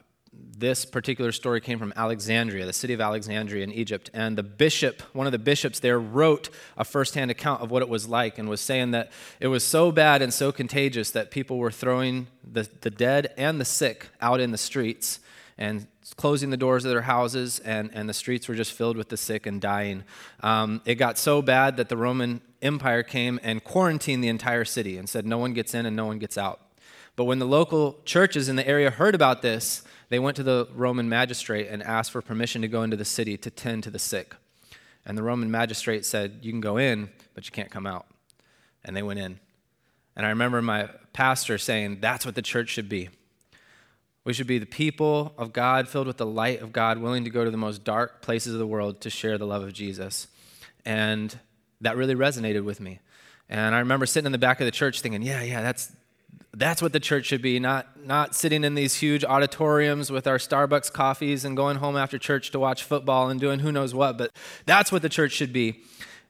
this 0.57 0.85
particular 0.85 1.31
story 1.31 1.61
came 1.61 1.77
from 1.77 1.93
Alexandria, 1.95 2.65
the 2.65 2.73
city 2.73 2.93
of 2.93 3.01
Alexandria 3.01 3.63
in 3.63 3.71
Egypt. 3.71 4.09
And 4.11 4.37
the 4.37 4.43
bishop, 4.43 5.01
one 5.13 5.27
of 5.27 5.31
the 5.31 5.39
bishops 5.39 5.79
there, 5.79 5.99
wrote 5.99 6.49
a 6.77 6.83
firsthand 6.83 7.29
account 7.29 7.61
of 7.61 7.69
what 7.69 7.83
it 7.83 7.89
was 7.89 8.07
like 8.07 8.39
and 8.39 8.49
was 8.49 8.61
saying 8.61 8.91
that 8.91 9.11
it 9.39 9.47
was 9.47 9.63
so 9.63 9.91
bad 9.91 10.23
and 10.23 10.33
so 10.33 10.51
contagious 10.51 11.11
that 11.11 11.29
people 11.29 11.57
were 11.57 11.71
throwing 11.71 12.27
the, 12.43 12.67
the 12.81 12.89
dead 12.89 13.33
and 13.37 13.61
the 13.61 13.65
sick 13.65 14.09
out 14.19 14.39
in 14.39 14.51
the 14.51 14.57
streets 14.57 15.19
and 15.59 15.87
closing 16.15 16.51
the 16.51 16.57
doors 16.57 16.85
of 16.85 16.91
their 16.91 17.01
houses, 17.01 17.59
and, 17.59 17.91
and 17.93 18.07
the 18.07 18.13
streets 18.13 18.47
were 18.47 18.55
just 18.55 18.71
filled 18.71 18.95
with 18.95 19.09
the 19.09 19.17
sick 19.17 19.45
and 19.45 19.59
dying. 19.59 20.05
Um, 20.39 20.81
it 20.85 20.95
got 20.95 21.17
so 21.17 21.41
bad 21.41 21.75
that 21.77 21.89
the 21.89 21.97
Roman 21.97 22.39
Empire 22.61 23.03
came 23.03 23.41
and 23.43 23.61
quarantined 23.61 24.23
the 24.23 24.29
entire 24.29 24.63
city 24.63 24.97
and 24.97 25.07
said 25.07 25.25
no 25.25 25.37
one 25.37 25.53
gets 25.53 25.75
in 25.75 25.85
and 25.85 25.97
no 25.97 26.05
one 26.05 26.17
gets 26.17 26.37
out. 26.37 26.61
But 27.17 27.25
when 27.25 27.39
the 27.39 27.45
local 27.45 27.99
churches 28.05 28.47
in 28.47 28.55
the 28.55 28.65
area 28.65 28.89
heard 28.89 29.13
about 29.13 29.41
this, 29.41 29.83
they 30.07 30.17
went 30.17 30.37
to 30.37 30.43
the 30.43 30.69
Roman 30.73 31.09
magistrate 31.09 31.67
and 31.69 31.83
asked 31.83 32.11
for 32.11 32.21
permission 32.21 32.61
to 32.61 32.69
go 32.69 32.81
into 32.81 32.95
the 32.95 33.03
city 33.03 33.35
to 33.35 33.51
tend 33.51 33.83
to 33.83 33.91
the 33.91 33.99
sick. 33.99 34.35
And 35.05 35.17
the 35.17 35.23
Roman 35.23 35.51
magistrate 35.51 36.05
said, 36.05 36.39
You 36.41 36.53
can 36.53 36.61
go 36.61 36.77
in, 36.77 37.09
but 37.33 37.45
you 37.45 37.51
can't 37.51 37.69
come 37.69 37.85
out. 37.85 38.05
And 38.85 38.95
they 38.95 39.03
went 39.03 39.19
in. 39.19 39.41
And 40.15 40.25
I 40.25 40.29
remember 40.29 40.61
my 40.61 40.89
pastor 41.11 41.57
saying, 41.57 41.99
That's 41.99 42.25
what 42.25 42.35
the 42.35 42.41
church 42.41 42.69
should 42.69 42.87
be. 42.87 43.09
We 44.29 44.33
should 44.33 44.45
be 44.45 44.59
the 44.59 44.67
people 44.67 45.33
of 45.39 45.53
God, 45.53 45.87
filled 45.87 46.05
with 46.05 46.17
the 46.17 46.25
light 46.27 46.61
of 46.61 46.71
God, 46.71 46.99
willing 46.99 47.23
to 47.23 47.31
go 47.31 47.43
to 47.43 47.49
the 47.49 47.57
most 47.57 47.83
dark 47.83 48.21
places 48.21 48.53
of 48.53 48.59
the 48.59 48.67
world 48.67 49.01
to 49.01 49.09
share 49.09 49.39
the 49.39 49.47
love 49.47 49.63
of 49.63 49.73
Jesus. 49.73 50.27
And 50.85 51.35
that 51.81 51.97
really 51.97 52.13
resonated 52.13 52.63
with 52.63 52.79
me. 52.79 52.99
And 53.49 53.73
I 53.73 53.79
remember 53.79 54.05
sitting 54.05 54.27
in 54.27 54.31
the 54.31 54.37
back 54.37 54.59
of 54.61 54.65
the 54.65 54.71
church 54.71 55.01
thinking, 55.01 55.23
yeah, 55.23 55.41
yeah, 55.41 55.63
that's, 55.63 55.91
that's 56.53 56.79
what 56.79 56.93
the 56.93 56.99
church 56.99 57.25
should 57.25 57.41
be, 57.41 57.59
not, 57.59 58.05
not 58.05 58.35
sitting 58.35 58.63
in 58.63 58.75
these 58.75 58.97
huge 58.97 59.25
auditoriums 59.25 60.11
with 60.11 60.27
our 60.27 60.37
Starbucks 60.37 60.93
coffees 60.93 61.43
and 61.43 61.57
going 61.57 61.77
home 61.77 61.97
after 61.97 62.19
church 62.19 62.51
to 62.51 62.59
watch 62.59 62.83
football 62.83 63.31
and 63.31 63.39
doing 63.39 63.57
who 63.57 63.71
knows 63.71 63.95
what, 63.95 64.19
but 64.19 64.31
that's 64.67 64.91
what 64.91 65.01
the 65.01 65.09
church 65.09 65.31
should 65.31 65.51
be. 65.51 65.79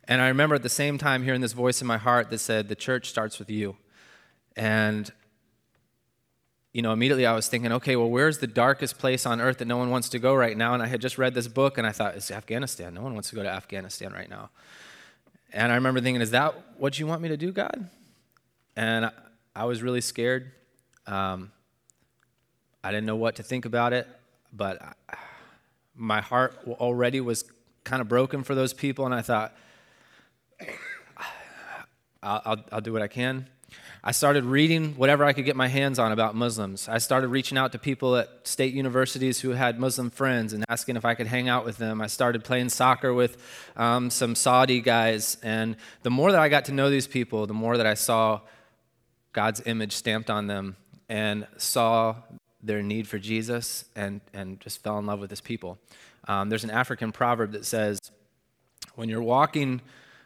And 0.07 0.21
I 0.21 0.29
remember 0.29 0.55
at 0.55 0.63
the 0.63 0.69
same 0.69 0.97
time 0.97 1.23
hearing 1.23 1.41
this 1.41 1.51
voice 1.51 1.81
in 1.81 1.87
my 1.87 1.97
heart 1.97 2.29
that 2.29 2.37
said, 2.37 2.69
The 2.69 2.75
church 2.75 3.09
starts 3.09 3.39
with 3.39 3.49
you. 3.49 3.75
And, 4.55 5.11
you 6.71 6.81
know, 6.81 6.93
immediately 6.93 7.25
I 7.25 7.33
was 7.33 7.47
thinking, 7.47 7.71
okay, 7.73 7.95
well, 7.95 8.09
where's 8.09 8.37
the 8.37 8.47
darkest 8.47 8.99
place 8.99 9.25
on 9.25 9.41
earth 9.41 9.57
that 9.57 9.65
no 9.65 9.77
one 9.77 9.89
wants 9.89 10.09
to 10.09 10.19
go 10.19 10.35
right 10.35 10.55
now? 10.55 10.73
And 10.73 10.83
I 10.83 10.87
had 10.87 11.01
just 11.01 11.17
read 11.17 11.33
this 11.33 11.47
book 11.47 11.77
and 11.77 11.87
I 11.87 11.91
thought, 11.91 12.15
it's 12.15 12.29
Afghanistan. 12.29 12.93
No 12.93 13.01
one 13.01 13.13
wants 13.13 13.29
to 13.29 13.35
go 13.35 13.43
to 13.43 13.49
Afghanistan 13.49 14.13
right 14.13 14.29
now. 14.29 14.49
And 15.51 15.71
I 15.71 15.75
remember 15.75 15.99
thinking, 15.99 16.21
is 16.21 16.31
that 16.31 16.53
what 16.77 16.99
you 16.99 17.07
want 17.07 17.21
me 17.21 17.29
to 17.29 17.37
do, 17.37 17.51
God? 17.51 17.89
And 18.75 19.11
I 19.55 19.65
was 19.65 19.81
really 19.81 20.01
scared. 20.01 20.51
Um, 21.07 21.51
I 22.83 22.91
didn't 22.91 23.07
know 23.07 23.15
what 23.15 23.35
to 23.37 23.43
think 23.43 23.65
about 23.65 23.93
it, 23.93 24.07
but 24.53 24.95
my 25.95 26.21
heart 26.21 26.55
already 26.67 27.19
was 27.19 27.43
kind 27.83 28.01
of 28.01 28.07
broken 28.07 28.43
for 28.43 28.55
those 28.55 28.73
people, 28.73 29.05
and 29.05 29.13
I 29.13 29.21
thought, 29.21 29.53
I'll, 32.23 32.41
I'll, 32.45 32.65
I'll 32.73 32.81
do 32.81 32.93
what 32.93 33.01
I 33.01 33.07
can. 33.07 33.47
I 34.01 34.11
started 34.11 34.45
reading 34.45 34.93
whatever 34.95 35.25
I 35.25 35.33
could 35.33 35.43
get 35.43 35.57
my 35.57 35.67
hands 35.67 35.99
on 35.99 36.13
about 36.13 36.33
Muslims. 36.33 36.87
I 36.87 36.99
started 36.99 37.27
reaching 37.27 37.57
out 37.57 37.73
to 37.73 37.79
people 37.79 38.15
at 38.15 38.29
state 38.47 38.73
universities 38.73 39.41
who 39.41 39.49
had 39.49 39.77
Muslim 39.77 40.09
friends 40.09 40.53
and 40.53 40.63
asking 40.69 40.95
if 40.95 41.03
I 41.03 41.15
could 41.15 41.27
hang 41.27 41.49
out 41.49 41.65
with 41.65 41.77
them. 41.77 41.99
I 41.99 42.07
started 42.07 42.45
playing 42.45 42.69
soccer 42.69 43.13
with 43.13 43.35
um, 43.75 44.09
some 44.09 44.35
Saudi 44.35 44.79
guys. 44.79 45.37
And 45.43 45.75
the 46.03 46.09
more 46.09 46.31
that 46.31 46.39
I 46.39 46.47
got 46.47 46.65
to 46.65 46.71
know 46.71 46.89
these 46.89 47.07
people, 47.07 47.45
the 47.45 47.53
more 47.53 47.75
that 47.75 47.85
I 47.85 47.93
saw 47.93 48.39
God's 49.33 49.61
image 49.65 49.91
stamped 49.91 50.29
on 50.29 50.47
them 50.47 50.77
and 51.09 51.45
saw 51.57 52.15
their 52.63 52.81
need 52.81 53.05
for 53.05 53.19
Jesus 53.19 53.83
and, 53.97 54.21
and 54.33 54.61
just 54.61 54.81
fell 54.81 54.97
in 54.99 55.07
love 55.07 55.19
with 55.19 55.29
his 55.29 55.41
people. 55.41 55.77
Um, 56.25 56.47
there's 56.47 56.63
an 56.63 56.71
African 56.71 57.11
proverb 57.11 57.51
that 57.51 57.65
says, 57.65 57.99
when 58.95 59.09
you're 59.09 59.21
walking 59.21 59.81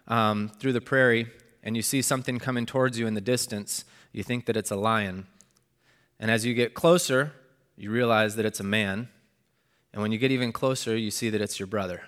um, 0.08 0.52
through 0.60 0.74
the 0.74 0.82
prairie 0.82 1.28
and 1.64 1.76
you 1.76 1.82
see 1.82 2.02
something 2.02 2.40
coming 2.40 2.66
towards 2.66 3.00
you 3.00 3.08
in 3.08 3.14
the 3.14 3.22
distance, 3.22 3.86
you 4.12 4.22
think 4.22 4.46
that 4.46 4.58
it's 4.58 4.72
a 4.72 4.76
lion. 4.76 5.26
And 6.20 6.30
as 6.30 6.46
you 6.46 6.54
get 6.54 6.74
closer, 6.74 7.32
you 7.76 7.90
realize 7.90 8.36
that 8.36 8.46
it's 8.46 8.60
a 8.60 8.64
man. 8.64 9.10
And 9.94 10.02
when 10.02 10.12
you 10.12 10.18
get 10.18 10.32
even 10.32 10.52
closer, 10.52 10.96
you 10.96 11.10
see 11.10 11.30
that 11.30 11.42
it's 11.42 11.60
your 11.60 11.68
brother. 11.68 12.04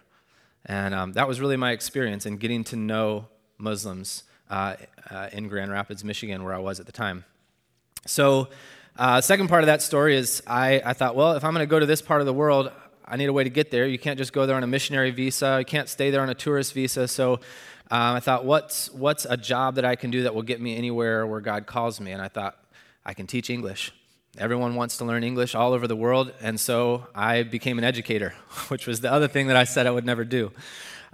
And 0.65 0.93
um, 0.93 1.13
that 1.13 1.27
was 1.27 1.39
really 1.39 1.57
my 1.57 1.71
experience 1.71 2.25
in 2.25 2.37
getting 2.37 2.63
to 2.65 2.75
know 2.75 3.27
Muslims 3.57 4.23
uh, 4.49 4.75
uh, 5.09 5.29
in 5.31 5.47
Grand 5.47 5.71
Rapids, 5.71 6.03
Michigan, 6.03 6.43
where 6.43 6.53
I 6.53 6.59
was 6.59 6.79
at 6.79 6.85
the 6.85 6.91
time. 6.91 7.23
So, 8.05 8.49
uh, 8.97 9.19
second 9.19 9.49
part 9.49 9.61
of 9.61 9.67
that 9.67 9.81
story 9.81 10.15
is 10.15 10.41
I, 10.47 10.81
I 10.85 10.93
thought, 10.93 11.15
well, 11.15 11.33
if 11.33 11.43
I'm 11.43 11.53
going 11.53 11.63
to 11.63 11.69
go 11.69 11.79
to 11.79 11.85
this 11.85 12.01
part 12.01 12.21
of 12.21 12.25
the 12.25 12.33
world, 12.33 12.71
I 13.05 13.17
need 13.17 13.25
a 13.25 13.33
way 13.33 13.43
to 13.43 13.49
get 13.49 13.69
there. 13.69 13.85
You 13.85 13.99
can't 13.99 14.17
just 14.17 14.31
go 14.31 14.45
there 14.45 14.55
on 14.55 14.63
a 14.63 14.67
missionary 14.67 15.11
visa. 15.11 15.57
You 15.59 15.65
can't 15.65 15.89
stay 15.89 16.11
there 16.11 16.21
on 16.21 16.29
a 16.29 16.33
tourist 16.33 16.73
visa. 16.73 17.07
So 17.07 17.39
um, 17.91 18.15
I 18.15 18.19
thought, 18.19 18.45
what's, 18.45 18.91
what's 18.91 19.25
a 19.25 19.37
job 19.37 19.75
that 19.75 19.85
I 19.85 19.95
can 19.95 20.11
do 20.11 20.23
that 20.23 20.33
will 20.33 20.41
get 20.41 20.59
me 20.59 20.75
anywhere 20.75 21.25
where 21.27 21.41
God 21.41 21.67
calls 21.67 21.99
me? 21.99 22.11
And 22.11 22.21
I 22.21 22.27
thought, 22.27 22.57
I 23.05 23.13
can 23.13 23.27
teach 23.27 23.49
English. 23.49 23.91
Everyone 24.37 24.75
wants 24.75 24.97
to 24.97 25.05
learn 25.05 25.23
English 25.23 25.55
all 25.55 25.73
over 25.73 25.87
the 25.87 25.95
world. 25.95 26.33
And 26.41 26.59
so 26.59 27.07
I 27.13 27.43
became 27.43 27.77
an 27.77 27.83
educator, 27.83 28.33
which 28.67 28.87
was 28.87 29.01
the 29.01 29.11
other 29.11 29.27
thing 29.27 29.47
that 29.47 29.55
I 29.55 29.63
said 29.63 29.87
I 29.87 29.91
would 29.91 30.05
never 30.05 30.25
do. 30.25 30.51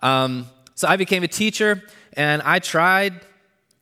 Um, 0.02 0.48
so 0.76 0.88
I 0.88 0.96
became 0.96 1.24
a 1.24 1.28
teacher, 1.28 1.84
and 2.14 2.42
I 2.42 2.60
tried 2.60 3.22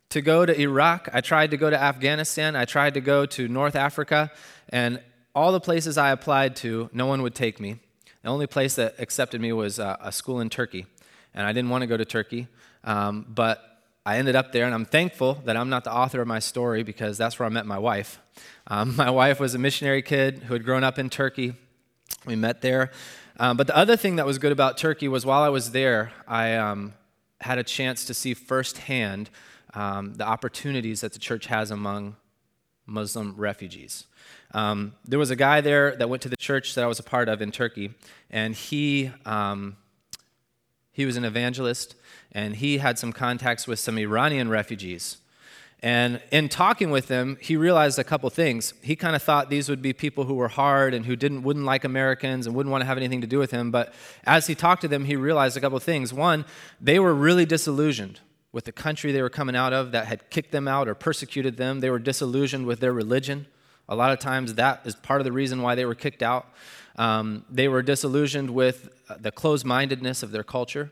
to 0.09 0.21
go 0.21 0.45
to 0.45 0.59
Iraq. 0.59 1.07
I 1.13 1.21
tried 1.21 1.51
to 1.51 1.57
go 1.57 1.69
to 1.69 1.79
Afghanistan. 1.79 2.55
I 2.55 2.65
tried 2.65 2.95
to 2.95 3.01
go 3.01 3.25
to 3.27 3.47
North 3.47 3.75
Africa. 3.75 4.31
And 4.69 4.99
all 5.35 5.51
the 5.51 5.59
places 5.59 5.97
I 5.97 6.11
applied 6.11 6.55
to, 6.57 6.89
no 6.91 7.05
one 7.05 7.21
would 7.21 7.35
take 7.35 7.59
me. 7.59 7.79
The 8.23 8.29
only 8.29 8.47
place 8.47 8.75
that 8.75 8.95
accepted 8.99 9.39
me 9.39 9.53
was 9.53 9.79
uh, 9.79 9.97
a 10.01 10.11
school 10.11 10.39
in 10.41 10.49
Turkey. 10.49 10.87
And 11.33 11.45
I 11.45 11.53
didn't 11.53 11.69
want 11.69 11.83
to 11.83 11.87
go 11.87 11.95
to 11.95 12.05
Turkey, 12.05 12.47
um, 12.83 13.25
but 13.29 13.63
I 14.05 14.17
ended 14.17 14.35
up 14.35 14.51
there, 14.51 14.65
and 14.65 14.73
I'm 14.73 14.85
thankful 14.85 15.35
that 15.45 15.55
I'm 15.55 15.69
not 15.69 15.83
the 15.83 15.93
author 15.93 16.21
of 16.21 16.27
my 16.27 16.39
story 16.39 16.83
because 16.83 17.17
that's 17.17 17.37
where 17.37 17.45
I 17.45 17.49
met 17.49 17.65
my 17.65 17.77
wife. 17.77 18.19
Um, 18.67 18.95
my 18.97 19.09
wife 19.09 19.39
was 19.39 19.53
a 19.53 19.59
missionary 19.59 20.01
kid 20.01 20.43
who 20.43 20.53
had 20.53 20.63
grown 20.63 20.83
up 20.83 20.97
in 20.97 21.09
Turkey. 21.09 21.53
We 22.25 22.35
met 22.35 22.61
there. 22.61 22.91
Um, 23.39 23.55
but 23.55 23.67
the 23.67 23.77
other 23.77 23.95
thing 23.95 24.17
that 24.17 24.25
was 24.25 24.37
good 24.37 24.51
about 24.51 24.77
Turkey 24.77 25.07
was 25.07 25.25
while 25.25 25.41
I 25.41 25.49
was 25.49 25.71
there, 25.71 26.11
I 26.27 26.55
um, 26.55 26.93
had 27.41 27.57
a 27.57 27.63
chance 27.63 28.05
to 28.05 28.13
see 28.13 28.33
firsthand 28.33 29.29
um, 29.73 30.15
the 30.15 30.25
opportunities 30.25 31.01
that 31.01 31.13
the 31.13 31.19
church 31.19 31.45
has 31.45 31.71
among 31.71 32.15
Muslim 32.85 33.35
refugees. 33.37 34.05
Um, 34.53 34.93
there 35.05 35.19
was 35.19 35.29
a 35.29 35.35
guy 35.35 35.61
there 35.61 35.95
that 35.95 36.09
went 36.09 36.23
to 36.23 36.29
the 36.29 36.37
church 36.37 36.75
that 36.75 36.83
I 36.83 36.87
was 36.87 36.99
a 36.99 37.03
part 37.03 37.29
of 37.29 37.41
in 37.41 37.51
Turkey, 37.51 37.93
and 38.31 38.55
he, 38.55 39.11
um, 39.25 39.77
he 40.99 41.05
was 41.05 41.15
an 41.15 41.23
evangelist, 41.23 41.95
and 42.33 42.57
he 42.57 42.79
had 42.79 42.99
some 42.99 43.13
contacts 43.13 43.65
with 43.65 43.79
some 43.79 43.97
Iranian 43.97 44.49
refugees. 44.49 45.15
And 45.81 46.21
in 46.29 46.49
talking 46.49 46.91
with 46.91 47.07
them, 47.07 47.37
he 47.39 47.55
realized 47.55 47.97
a 47.97 48.03
couple 48.03 48.29
things. 48.29 48.73
He 48.81 48.97
kind 48.97 49.15
of 49.15 49.23
thought 49.23 49.49
these 49.49 49.69
would 49.69 49.81
be 49.81 49.93
people 49.93 50.25
who 50.25 50.33
were 50.33 50.49
hard 50.49 50.93
and 50.93 51.05
who 51.05 51.15
didn't, 51.15 51.43
wouldn't 51.43 51.63
like 51.63 51.85
Americans 51.85 52.45
and 52.47 52.53
wouldn't 52.53 52.69
want 52.69 52.81
to 52.81 52.85
have 52.85 52.97
anything 52.97 53.21
to 53.21 53.27
do 53.27 53.39
with 53.39 53.51
him. 53.51 53.71
But 53.71 53.93
as 54.25 54.47
he 54.47 54.55
talked 54.55 54.81
to 54.81 54.89
them, 54.89 55.05
he 55.05 55.15
realized 55.15 55.55
a 55.55 55.61
couple 55.61 55.79
things. 55.79 56.13
One, 56.13 56.43
they 56.81 56.99
were 56.99 57.13
really 57.13 57.45
disillusioned 57.45 58.19
with 58.51 58.65
the 58.65 58.73
country 58.73 59.13
they 59.13 59.21
were 59.21 59.29
coming 59.29 59.55
out 59.55 59.71
of 59.71 59.93
that 59.93 60.07
had 60.07 60.29
kicked 60.29 60.51
them 60.51 60.67
out 60.67 60.89
or 60.89 60.95
persecuted 60.95 61.55
them. 61.55 61.79
They 61.79 61.89
were 61.89 61.99
disillusioned 61.99 62.65
with 62.65 62.81
their 62.81 62.91
religion. 62.91 63.47
A 63.87 63.95
lot 63.95 64.11
of 64.11 64.19
times, 64.19 64.55
that 64.55 64.81
is 64.83 64.95
part 64.95 65.21
of 65.21 65.25
the 65.25 65.31
reason 65.31 65.61
why 65.61 65.75
they 65.75 65.85
were 65.85 65.95
kicked 65.95 66.21
out. 66.21 66.47
Um, 66.99 67.45
they 67.49 67.69
were 67.69 67.81
disillusioned 67.81 68.49
with 68.49 68.89
the 69.17 69.31
closed 69.31 69.65
mindedness 69.65 70.21
of 70.21 70.31
their 70.31 70.43
culture, 70.43 70.91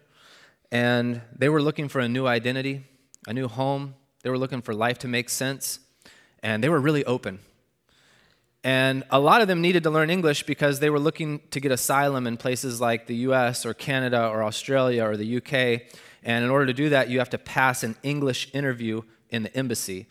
and 0.72 1.22
they 1.38 1.50
were 1.50 1.62
looking 1.62 1.90
for 1.90 2.00
a 2.00 2.08
new 2.08 2.26
identity, 2.26 2.86
a 3.28 3.34
new 3.34 3.50
home. 3.50 3.94
They 4.24 4.30
were 4.30 4.38
looking 4.38 4.62
for 4.62 4.74
life 4.74 4.98
to 5.00 5.10
make 5.10 5.28
sense, 5.28 5.80
and 6.42 6.64
they 6.64 6.70
were 6.70 6.80
really 6.80 7.04
open. 7.04 7.40
And 8.64 9.04
a 9.12 9.20
lot 9.20 9.42
of 9.42 9.50
them 9.50 9.60
needed 9.60 9.84
to 9.84 9.90
learn 9.90 10.10
English 10.10 10.44
because 10.44 10.80
they 10.80 10.90
were 10.90 11.00
looking 11.00 11.42
to 11.52 11.60
get 11.60 11.74
asylum 11.74 12.26
in 12.26 12.38
places 12.38 12.80
like 12.80 13.08
the 13.08 13.16
US 13.28 13.66
or 13.66 13.74
Canada 13.74 14.30
or 14.30 14.44
Australia 14.44 15.04
or 15.04 15.18
the 15.18 15.38
UK. 15.38 15.92
And 16.24 16.46
in 16.46 16.50
order 16.50 16.68
to 16.68 16.74
do 16.74 16.88
that, 16.90 17.10
you 17.10 17.20
have 17.20 17.30
to 17.32 17.38
pass 17.38 17.84
an 17.84 17.98
English 18.02 18.50
interview 18.54 19.02
in 19.30 19.44
the 19.44 19.56
embassy. 19.58 20.08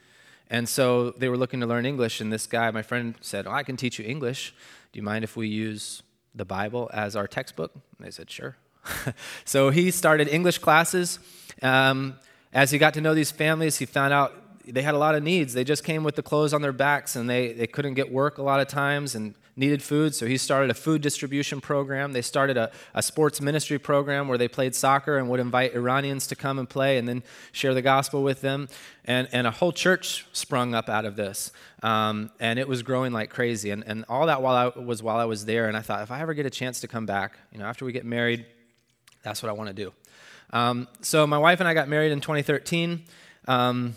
And 0.48 0.68
so 0.68 1.10
they 1.10 1.28
were 1.28 1.36
looking 1.36 1.60
to 1.60 1.66
learn 1.66 1.86
English, 1.86 2.20
and 2.20 2.32
this 2.32 2.46
guy, 2.46 2.70
my 2.70 2.82
friend, 2.82 3.14
said, 3.20 3.46
oh, 3.46 3.50
I 3.50 3.62
can 3.62 3.76
teach 3.76 3.98
you 3.98 4.04
English. 4.04 4.54
Do 4.92 4.98
you 4.98 5.02
mind 5.02 5.24
if 5.24 5.36
we 5.36 5.48
use 5.48 6.02
the 6.34 6.44
Bible 6.44 6.88
as 6.92 7.16
our 7.16 7.26
textbook? 7.26 7.72
And 7.74 8.06
they 8.06 8.10
said, 8.10 8.30
Sure. 8.30 8.56
so 9.44 9.70
he 9.70 9.90
started 9.90 10.28
English 10.28 10.58
classes. 10.58 11.18
Um, 11.60 12.18
as 12.52 12.70
he 12.70 12.78
got 12.78 12.94
to 12.94 13.00
know 13.00 13.14
these 13.14 13.30
families, 13.30 13.78
he 13.78 13.86
found 13.86 14.12
out 14.12 14.32
they 14.64 14.82
had 14.82 14.94
a 14.94 14.98
lot 14.98 15.14
of 15.14 15.22
needs. 15.22 15.54
They 15.54 15.64
just 15.64 15.84
came 15.84 16.04
with 16.04 16.14
the 16.14 16.22
clothes 16.22 16.54
on 16.54 16.62
their 16.62 16.72
backs, 16.72 17.16
and 17.16 17.28
they, 17.28 17.52
they 17.52 17.66
couldn't 17.66 17.94
get 17.94 18.12
work 18.12 18.38
a 18.38 18.42
lot 18.42 18.60
of 18.60 18.68
times. 18.68 19.14
And 19.14 19.34
needed 19.56 19.82
food, 19.82 20.14
so 20.14 20.26
he 20.26 20.36
started 20.36 20.70
a 20.70 20.74
food 20.74 21.00
distribution 21.00 21.62
program. 21.62 22.12
They 22.12 22.20
started 22.20 22.58
a, 22.58 22.70
a 22.94 23.02
sports 23.02 23.40
ministry 23.40 23.78
program 23.78 24.28
where 24.28 24.36
they 24.36 24.48
played 24.48 24.74
soccer 24.74 25.16
and 25.16 25.30
would 25.30 25.40
invite 25.40 25.74
Iranians 25.74 26.26
to 26.26 26.36
come 26.36 26.58
and 26.58 26.68
play 26.68 26.98
and 26.98 27.08
then 27.08 27.22
share 27.52 27.72
the 27.72 27.80
gospel 27.80 28.22
with 28.22 28.42
them. 28.42 28.68
And, 29.06 29.28
and 29.32 29.46
a 29.46 29.50
whole 29.50 29.72
church 29.72 30.26
sprung 30.32 30.74
up 30.74 30.90
out 30.90 31.06
of 31.06 31.16
this. 31.16 31.52
Um, 31.82 32.30
and 32.38 32.58
it 32.58 32.68
was 32.68 32.82
growing 32.82 33.12
like 33.12 33.30
crazy. 33.30 33.70
And, 33.70 33.82
and 33.86 34.04
all 34.10 34.26
that 34.26 34.42
while 34.42 34.54
I 34.76 34.78
was 34.78 35.02
while 35.02 35.16
I 35.16 35.24
was 35.24 35.46
there. 35.46 35.68
And 35.68 35.76
I 35.76 35.80
thought, 35.80 36.02
if 36.02 36.10
I 36.10 36.20
ever 36.20 36.34
get 36.34 36.44
a 36.44 36.50
chance 36.50 36.80
to 36.80 36.88
come 36.88 37.06
back, 37.06 37.38
you 37.50 37.58
know, 37.58 37.64
after 37.64 37.86
we 37.86 37.92
get 37.92 38.04
married, 38.04 38.44
that's 39.22 39.42
what 39.42 39.48
I 39.48 39.52
want 39.52 39.68
to 39.68 39.74
do. 39.74 39.92
Um, 40.50 40.86
so 41.00 41.26
my 41.26 41.38
wife 41.38 41.60
and 41.60 41.68
I 41.68 41.74
got 41.74 41.88
married 41.88 42.12
in 42.12 42.20
2013. 42.20 43.04
Um, 43.48 43.94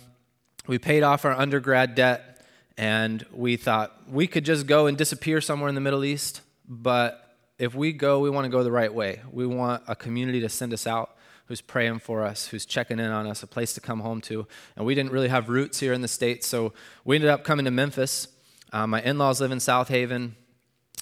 we 0.67 0.77
paid 0.77 1.03
off 1.03 1.25
our 1.25 1.33
undergrad 1.33 1.95
debt 1.95 2.38
and 2.79 3.25
we 3.33 3.57
thought 3.57 3.93
we 4.09 4.25
could 4.25 4.45
just 4.45 4.65
go 4.65 4.87
and 4.87 4.97
disappear 4.97 5.41
somewhere 5.41 5.67
in 5.67 5.75
the 5.75 5.81
Middle 5.81 6.05
East, 6.05 6.39
but 6.65 7.35
if 7.57 7.75
we 7.75 7.91
go, 7.91 8.21
we 8.21 8.29
want 8.29 8.45
to 8.45 8.49
go 8.49 8.63
the 8.63 8.71
right 8.71 8.93
way. 8.93 9.19
We 9.33 9.45
want 9.45 9.83
a 9.85 9.97
community 9.97 10.39
to 10.39 10.47
send 10.47 10.71
us 10.71 10.87
out 10.87 11.17
who's 11.47 11.59
praying 11.59 11.99
for 11.99 12.23
us, 12.23 12.47
who's 12.47 12.65
checking 12.65 12.97
in 12.97 13.11
on 13.11 13.27
us, 13.27 13.43
a 13.43 13.47
place 13.47 13.73
to 13.73 13.81
come 13.81 13.99
home 13.99 14.21
to. 14.21 14.47
And 14.77 14.85
we 14.85 14.95
didn't 14.95 15.11
really 15.11 15.27
have 15.27 15.49
roots 15.49 15.81
here 15.81 15.91
in 15.91 15.99
the 15.99 16.07
States, 16.07 16.47
so 16.47 16.71
we 17.03 17.17
ended 17.17 17.29
up 17.29 17.43
coming 17.43 17.65
to 17.65 17.71
Memphis. 17.71 18.29
Uh, 18.71 18.87
my 18.87 19.01
in 19.01 19.17
laws 19.17 19.41
live 19.41 19.51
in 19.51 19.57
Southaven. 19.57 20.31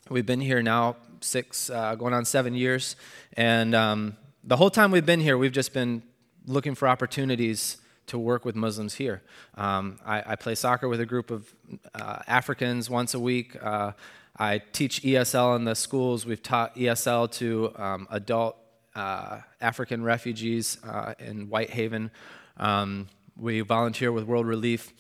We've 0.09 0.25
been 0.25 0.41
here 0.41 0.63
now 0.63 0.95
six, 1.21 1.69
uh, 1.69 1.93
going 1.93 2.15
on 2.15 2.25
seven 2.25 2.55
years. 2.55 2.95
And 3.33 3.75
um, 3.75 4.17
the 4.43 4.57
whole 4.57 4.71
time 4.71 4.89
we've 4.89 5.05
been 5.05 5.19
here, 5.19 5.37
we've 5.37 5.51
just 5.51 5.73
been 5.73 6.01
looking 6.47 6.73
for 6.73 6.87
opportunities 6.87 7.77
to 8.07 8.17
work 8.17 8.45
with 8.45 8.55
Muslims 8.55 8.95
here. 8.95 9.21
Um, 9.55 9.99
I, 10.05 10.23
I, 10.33 10.35
play 10.35 10.55
soccer 10.55 10.87
with 10.87 10.99
a 10.99 11.05
group 11.05 11.29
of 11.29 11.53
uh, 11.93 12.19
Africans 12.27 12.89
once 12.89 13.13
a 13.13 13.19
week. 13.19 13.55
Uh, 13.61 13.91
I 14.37 14.59
teach 14.59 15.01
ESL 15.03 15.55
in 15.55 15.65
the 15.65 15.75
schools. 15.75 16.25
We've 16.25 16.41
taught 16.41 16.75
ESL 16.75 17.31
to 17.33 17.73
um, 17.75 18.07
adult 18.09 18.55
uh, 18.95 19.41
African 19.61 20.03
refugees 20.03 20.77
uh, 20.83 21.13
in 21.19 21.47
Whitehaven. 21.47 22.11
Um, 22.57 23.07
we 23.35 23.61
volunteer 23.61 24.11
with 24.11 24.23
World 24.23 24.47
Relief. 24.47 24.93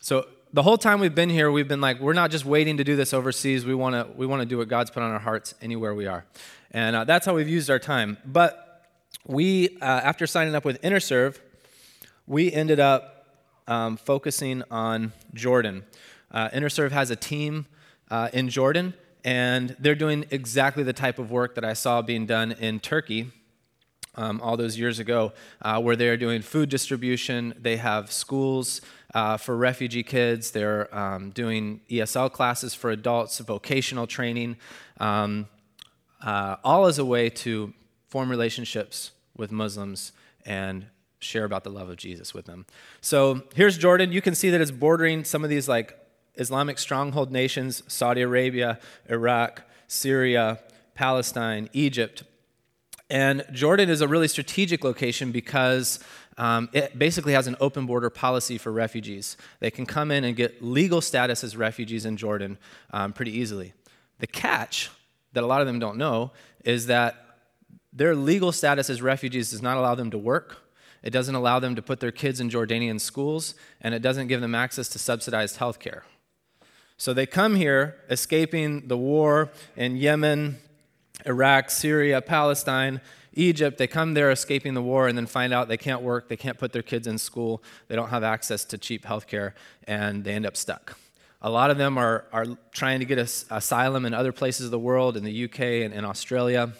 So 0.00 0.26
the 0.52 0.62
whole 0.62 0.78
time 0.78 1.00
we've 1.00 1.14
been 1.14 1.30
here, 1.30 1.50
we've 1.50 1.68
been 1.68 1.80
like, 1.80 2.00
we're 2.00 2.12
not 2.12 2.30
just 2.30 2.44
waiting 2.44 2.76
to 2.78 2.84
do 2.84 2.96
this 2.96 3.14
overseas. 3.14 3.64
We 3.64 3.74
want 3.74 3.94
to 3.94 4.12
we 4.16 4.26
want 4.26 4.40
to 4.40 4.46
do 4.46 4.58
what 4.58 4.68
God's 4.68 4.90
put 4.90 5.02
on 5.02 5.10
our 5.10 5.18
hearts 5.18 5.54
anywhere 5.62 5.94
we 5.94 6.06
are, 6.06 6.24
and 6.70 6.96
uh, 6.96 7.04
that's 7.04 7.26
how 7.26 7.34
we've 7.34 7.48
used 7.48 7.70
our 7.70 7.78
time. 7.78 8.18
But 8.24 8.84
we, 9.26 9.78
uh, 9.80 9.84
after 9.84 10.26
signing 10.26 10.54
up 10.54 10.64
with 10.64 10.80
InterServe, 10.82 11.38
we 12.30 12.52
ended 12.52 12.78
up 12.78 13.26
um, 13.66 13.96
focusing 13.96 14.62
on 14.70 15.12
Jordan. 15.34 15.84
Uh, 16.30 16.48
InterServe 16.50 16.92
has 16.92 17.10
a 17.10 17.16
team 17.16 17.66
uh, 18.08 18.28
in 18.32 18.48
Jordan, 18.48 18.94
and 19.24 19.74
they're 19.80 19.96
doing 19.96 20.24
exactly 20.30 20.84
the 20.84 20.92
type 20.92 21.18
of 21.18 21.32
work 21.32 21.56
that 21.56 21.64
I 21.64 21.72
saw 21.72 22.02
being 22.02 22.26
done 22.26 22.52
in 22.52 22.78
Turkey 22.78 23.32
um, 24.14 24.40
all 24.40 24.56
those 24.56 24.78
years 24.78 25.00
ago, 25.00 25.32
uh, 25.60 25.80
where 25.80 25.96
they're 25.96 26.16
doing 26.16 26.40
food 26.40 26.68
distribution. 26.68 27.52
They 27.58 27.78
have 27.78 28.12
schools 28.12 28.80
uh, 29.12 29.36
for 29.36 29.56
refugee 29.56 30.04
kids. 30.04 30.52
They're 30.52 30.94
um, 30.96 31.30
doing 31.30 31.80
ESL 31.90 32.30
classes 32.30 32.74
for 32.74 32.92
adults, 32.92 33.40
vocational 33.40 34.06
training, 34.06 34.56
um, 35.00 35.48
uh, 36.22 36.58
all 36.62 36.86
as 36.86 37.00
a 37.00 37.04
way 37.04 37.28
to 37.28 37.74
form 38.06 38.30
relationships 38.30 39.10
with 39.36 39.50
Muslims 39.50 40.12
and 40.46 40.86
share 41.20 41.44
about 41.44 41.64
the 41.64 41.70
love 41.70 41.88
of 41.88 41.96
Jesus 41.96 42.34
with 42.34 42.46
them. 42.46 42.66
So 43.00 43.42
here's 43.54 43.78
Jordan. 43.78 44.12
You 44.12 44.22
can 44.22 44.34
see 44.34 44.50
that 44.50 44.60
it's 44.60 44.70
bordering 44.70 45.24
some 45.24 45.44
of 45.44 45.50
these 45.50 45.68
like 45.68 45.96
Islamic 46.36 46.78
stronghold 46.78 47.30
nations 47.30 47.82
Saudi 47.86 48.22
Arabia, 48.22 48.78
Iraq, 49.08 49.62
Syria, 49.86 50.60
Palestine, 50.94 51.68
Egypt. 51.72 52.24
And 53.08 53.44
Jordan 53.52 53.90
is 53.90 54.00
a 54.00 54.08
really 54.08 54.28
strategic 54.28 54.84
location 54.84 55.32
because 55.32 55.98
um, 56.38 56.68
it 56.72 56.98
basically 56.98 57.32
has 57.32 57.46
an 57.46 57.56
open 57.60 57.86
border 57.86 58.08
policy 58.08 58.56
for 58.56 58.72
refugees. 58.72 59.36
They 59.58 59.70
can 59.70 59.84
come 59.84 60.10
in 60.10 60.24
and 60.24 60.36
get 60.36 60.62
legal 60.62 61.00
status 61.00 61.42
as 61.44 61.56
refugees 61.56 62.06
in 62.06 62.16
Jordan 62.16 62.56
um, 62.92 63.12
pretty 63.12 63.36
easily. 63.36 63.72
The 64.20 64.26
catch 64.26 64.90
that 65.32 65.42
a 65.42 65.46
lot 65.46 65.60
of 65.60 65.66
them 65.66 65.78
don't 65.78 65.98
know 65.98 66.32
is 66.64 66.86
that 66.86 67.26
their 67.92 68.14
legal 68.14 68.52
status 68.52 68.88
as 68.88 69.02
refugees 69.02 69.50
does 69.50 69.62
not 69.62 69.76
allow 69.76 69.94
them 69.94 70.10
to 70.12 70.18
work 70.18 70.58
it 71.02 71.10
doesn't 71.10 71.34
allow 71.34 71.58
them 71.58 71.74
to 71.76 71.82
put 71.82 72.00
their 72.00 72.12
kids 72.12 72.40
in 72.40 72.50
Jordanian 72.50 73.00
schools, 73.00 73.54
and 73.80 73.94
it 73.94 74.02
doesn't 74.02 74.26
give 74.26 74.40
them 74.40 74.54
access 74.54 74.88
to 74.90 74.98
subsidized 74.98 75.56
health 75.56 75.78
care. 75.78 76.04
So 76.96 77.14
they 77.14 77.24
come 77.24 77.54
here 77.54 77.96
escaping 78.10 78.88
the 78.88 78.96
war 78.96 79.50
in 79.76 79.96
Yemen, 79.96 80.58
Iraq, 81.24 81.70
Syria, 81.70 82.20
Palestine, 82.20 83.00
Egypt. 83.32 83.78
They 83.78 83.86
come 83.86 84.14
there 84.14 84.30
escaping 84.30 84.74
the 84.74 84.82
war 84.82 85.08
and 85.08 85.16
then 85.16 85.26
find 85.26 85.52
out 85.52 85.68
they 85.68 85.76
can't 85.76 86.02
work, 86.02 86.28
they 86.28 86.36
can't 86.36 86.58
put 86.58 86.72
their 86.72 86.82
kids 86.82 87.06
in 87.06 87.16
school, 87.16 87.62
they 87.88 87.96
don't 87.96 88.10
have 88.10 88.22
access 88.22 88.64
to 88.66 88.78
cheap 88.78 89.04
health 89.04 89.26
care, 89.26 89.54
and 89.84 90.24
they 90.24 90.32
end 90.32 90.44
up 90.44 90.56
stuck. 90.56 90.98
A 91.42 91.48
lot 91.48 91.70
of 91.70 91.78
them 91.78 91.96
are, 91.96 92.26
are 92.32 92.46
trying 92.72 92.98
to 92.98 93.06
get 93.06 93.18
asylum 93.18 94.04
in 94.04 94.12
other 94.12 94.32
places 94.32 94.66
of 94.66 94.70
the 94.70 94.78
world, 94.78 95.16
in 95.16 95.24
the 95.24 95.44
UK 95.44 95.60
and 95.60 95.94
in 95.94 96.04
Australia. 96.04 96.74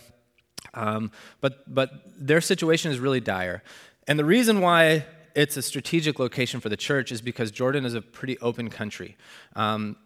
Um, 0.74 1.10
but, 1.40 1.72
but 1.72 1.90
their 2.18 2.42
situation 2.42 2.92
is 2.92 2.98
really 2.98 3.20
dire. 3.20 3.62
And 4.06 4.18
the 4.18 4.24
reason 4.24 4.60
why 4.60 5.06
it's 5.34 5.56
a 5.56 5.62
strategic 5.62 6.18
location 6.18 6.60
for 6.60 6.68
the 6.68 6.76
church 6.76 7.12
is 7.12 7.20
because 7.20 7.50
Jordan 7.50 7.84
is 7.84 7.94
a 7.94 8.02
pretty 8.02 8.38
open 8.38 8.70
country. 8.70 9.16
Um, 9.54 9.96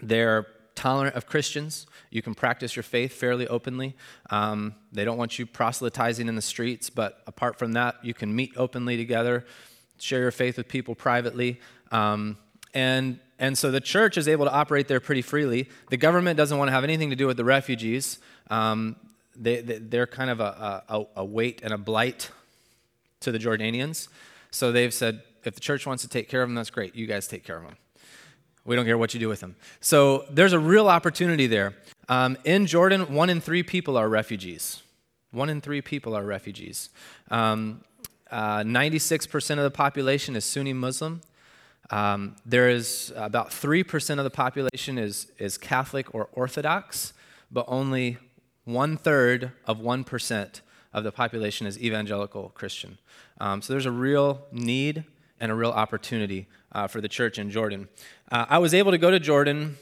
they're 0.00 0.46
tolerant 0.74 1.16
of 1.16 1.26
Christians. 1.26 1.86
You 2.10 2.22
can 2.22 2.34
practice 2.34 2.76
your 2.76 2.82
faith 2.82 3.12
fairly 3.12 3.48
openly. 3.48 3.96
Um, 4.30 4.74
they 4.92 5.04
don't 5.04 5.16
want 5.16 5.38
you 5.38 5.46
proselytizing 5.46 6.28
in 6.28 6.34
the 6.34 6.42
streets, 6.42 6.90
but 6.90 7.22
apart 7.26 7.58
from 7.58 7.72
that, 7.72 7.96
you 8.02 8.14
can 8.14 8.34
meet 8.34 8.52
openly 8.56 8.96
together, 8.96 9.46
share 9.98 10.20
your 10.20 10.30
faith 10.30 10.58
with 10.58 10.68
people 10.68 10.94
privately. 10.94 11.60
Um, 11.90 12.36
and 12.74 13.18
and 13.38 13.56
so 13.56 13.70
the 13.70 13.80
church 13.80 14.16
is 14.16 14.28
able 14.28 14.46
to 14.46 14.52
operate 14.52 14.88
there 14.88 15.00
pretty 15.00 15.20
freely. 15.22 15.68
The 15.90 15.98
government 15.98 16.38
doesn't 16.38 16.56
want 16.56 16.68
to 16.68 16.72
have 16.72 16.84
anything 16.84 17.10
to 17.10 17.16
do 17.16 17.26
with 17.26 17.36
the 17.36 17.44
refugees. 17.44 18.18
Um, 18.48 18.96
they, 19.34 19.60
they, 19.60 19.98
are 19.98 20.06
kind 20.06 20.30
of 20.30 20.40
a, 20.40 20.82
a, 20.88 21.04
a 21.16 21.24
weight 21.24 21.60
and 21.62 21.74
a 21.74 21.76
blight 21.76 22.30
to 23.26 23.32
the 23.32 23.38
Jordanians. 23.38 24.06
So 24.52 24.70
they've 24.70 24.94
said, 24.94 25.22
if 25.44 25.54
the 25.54 25.60
church 25.60 25.84
wants 25.84 26.02
to 26.04 26.08
take 26.08 26.28
care 26.28 26.42
of 26.42 26.48
them, 26.48 26.54
that's 26.54 26.70
great. 26.70 26.94
You 26.94 27.06
guys 27.06 27.26
take 27.26 27.44
care 27.44 27.56
of 27.56 27.64
them. 27.64 27.76
We 28.64 28.76
don't 28.76 28.84
care 28.84 28.96
what 28.96 29.14
you 29.14 29.20
do 29.20 29.28
with 29.28 29.40
them. 29.40 29.56
So 29.80 30.24
there's 30.30 30.52
a 30.52 30.58
real 30.60 30.88
opportunity 30.88 31.48
there. 31.48 31.74
Um, 32.08 32.36
in 32.44 32.66
Jordan, 32.66 33.12
one 33.12 33.30
in 33.30 33.40
three 33.40 33.64
people 33.64 33.96
are 33.96 34.08
refugees. 34.08 34.82
One 35.32 35.50
in 35.50 35.60
three 35.60 35.82
people 35.82 36.16
are 36.16 36.24
refugees. 36.24 36.90
Um, 37.32 37.82
uh, 38.30 38.60
96% 38.60 39.50
of 39.58 39.64
the 39.64 39.70
population 39.70 40.36
is 40.36 40.44
Sunni 40.44 40.72
Muslim. 40.72 41.20
Um, 41.90 42.36
there 42.44 42.70
is 42.70 43.12
about 43.16 43.50
3% 43.50 44.18
of 44.18 44.24
the 44.24 44.30
population 44.30 44.98
is, 44.98 45.32
is 45.38 45.58
Catholic 45.58 46.14
or 46.14 46.28
Orthodox, 46.32 47.12
but 47.50 47.64
only 47.66 48.18
one 48.64 48.96
third 48.96 49.50
of 49.64 49.78
1% 49.78 50.60
of 50.96 51.04
the 51.04 51.12
population 51.12 51.66
is 51.66 51.78
evangelical 51.78 52.48
Christian. 52.54 52.98
Um, 53.38 53.60
so 53.60 53.74
there's 53.74 53.84
a 53.84 53.92
real 53.92 54.40
need 54.50 55.04
and 55.38 55.52
a 55.52 55.54
real 55.54 55.70
opportunity 55.70 56.48
uh, 56.72 56.86
for 56.86 57.02
the 57.02 57.08
church 57.08 57.38
in 57.38 57.50
Jordan. 57.50 57.88
Uh, 58.32 58.46
I 58.48 58.58
was 58.58 58.72
able 58.72 58.92
to 58.92 58.98
go 58.98 59.10
to 59.10 59.20
Jordan 59.20 59.76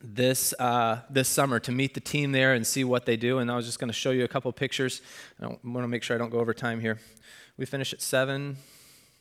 this, 0.00 0.54
uh, 0.60 1.00
this 1.10 1.28
summer 1.28 1.58
to 1.58 1.72
meet 1.72 1.94
the 1.94 2.00
team 2.00 2.30
there 2.30 2.54
and 2.54 2.64
see 2.64 2.84
what 2.84 3.04
they 3.04 3.16
do, 3.16 3.40
and 3.40 3.50
I 3.50 3.56
was 3.56 3.66
just 3.66 3.80
going 3.80 3.88
to 3.88 3.94
show 3.94 4.12
you 4.12 4.22
a 4.22 4.28
couple 4.28 4.52
pictures. 4.52 5.02
I 5.42 5.46
want 5.46 5.60
to 5.64 5.88
make 5.88 6.04
sure 6.04 6.14
I 6.14 6.18
don't 6.18 6.30
go 6.30 6.38
over 6.38 6.54
time 6.54 6.80
here. 6.80 7.00
We 7.56 7.66
finish 7.66 7.92
at 7.92 8.00
7. 8.00 8.56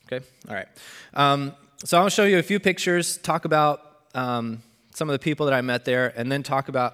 Okay, 0.05 0.23
all 0.47 0.53
right. 0.53 0.67
Um, 1.15 1.53
so 1.83 1.99
I'll 1.99 2.09
show 2.09 2.25
you 2.25 2.37
a 2.37 2.43
few 2.43 2.59
pictures, 2.59 3.17
talk 3.17 3.45
about 3.45 3.81
um, 4.13 4.61
some 4.93 5.09
of 5.09 5.13
the 5.13 5.19
people 5.19 5.47
that 5.47 5.55
I 5.55 5.61
met 5.61 5.83
there, 5.83 6.13
and 6.15 6.31
then 6.31 6.43
talk 6.43 6.69
about 6.69 6.93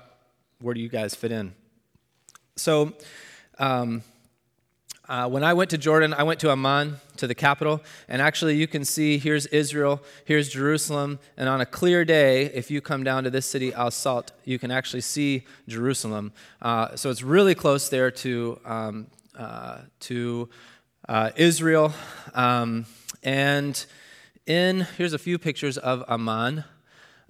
where 0.62 0.74
do 0.74 0.80
you 0.80 0.88
guys 0.88 1.14
fit 1.14 1.34
in. 1.34 1.54
So, 2.56 2.94
um, 3.60 4.02
uh, 5.10 5.28
when 5.28 5.44
I 5.44 5.54
went 5.54 5.70
to 5.72 5.78
Jordan, 5.78 6.14
I 6.14 6.24
went 6.24 6.40
to 6.42 6.52
Amman, 6.52 6.96
to 7.18 7.28
the 7.28 7.36
capital, 7.36 7.82
and 8.08 8.22
actually 8.22 8.56
you 8.56 8.68
can 8.68 8.86
see 8.86 9.18
here's 9.18 9.46
Israel, 9.48 10.02
here's 10.24 10.48
Jerusalem, 10.48 11.20
and 11.36 11.50
on 11.50 11.60
a 11.60 11.66
clear 11.66 12.06
day, 12.06 12.46
if 12.46 12.72
you 12.72 12.80
come 12.80 13.04
down 13.04 13.26
to 13.26 13.30
this 13.30 13.46
city, 13.46 13.74
Al 13.74 13.92
Salt, 13.92 14.32
you 14.46 14.58
can 14.58 14.72
actually 14.72 15.02
see 15.02 15.44
Jerusalem. 15.68 16.32
Uh, 16.62 16.96
so 16.96 17.10
it's 17.10 17.22
really 17.22 17.54
close 17.54 17.90
there 17.90 18.12
to, 18.12 18.60
um, 18.64 19.08
uh, 19.38 19.80
to 20.02 20.50
uh, 21.10 21.32
Israel. 21.36 21.94
Um, 22.34 22.86
and 23.24 23.86
in, 24.46 24.88
here's 24.98 25.14
a 25.14 25.20
few 25.20 25.38
pictures 25.38 25.78
of 25.78 26.06
Amman. 26.08 26.64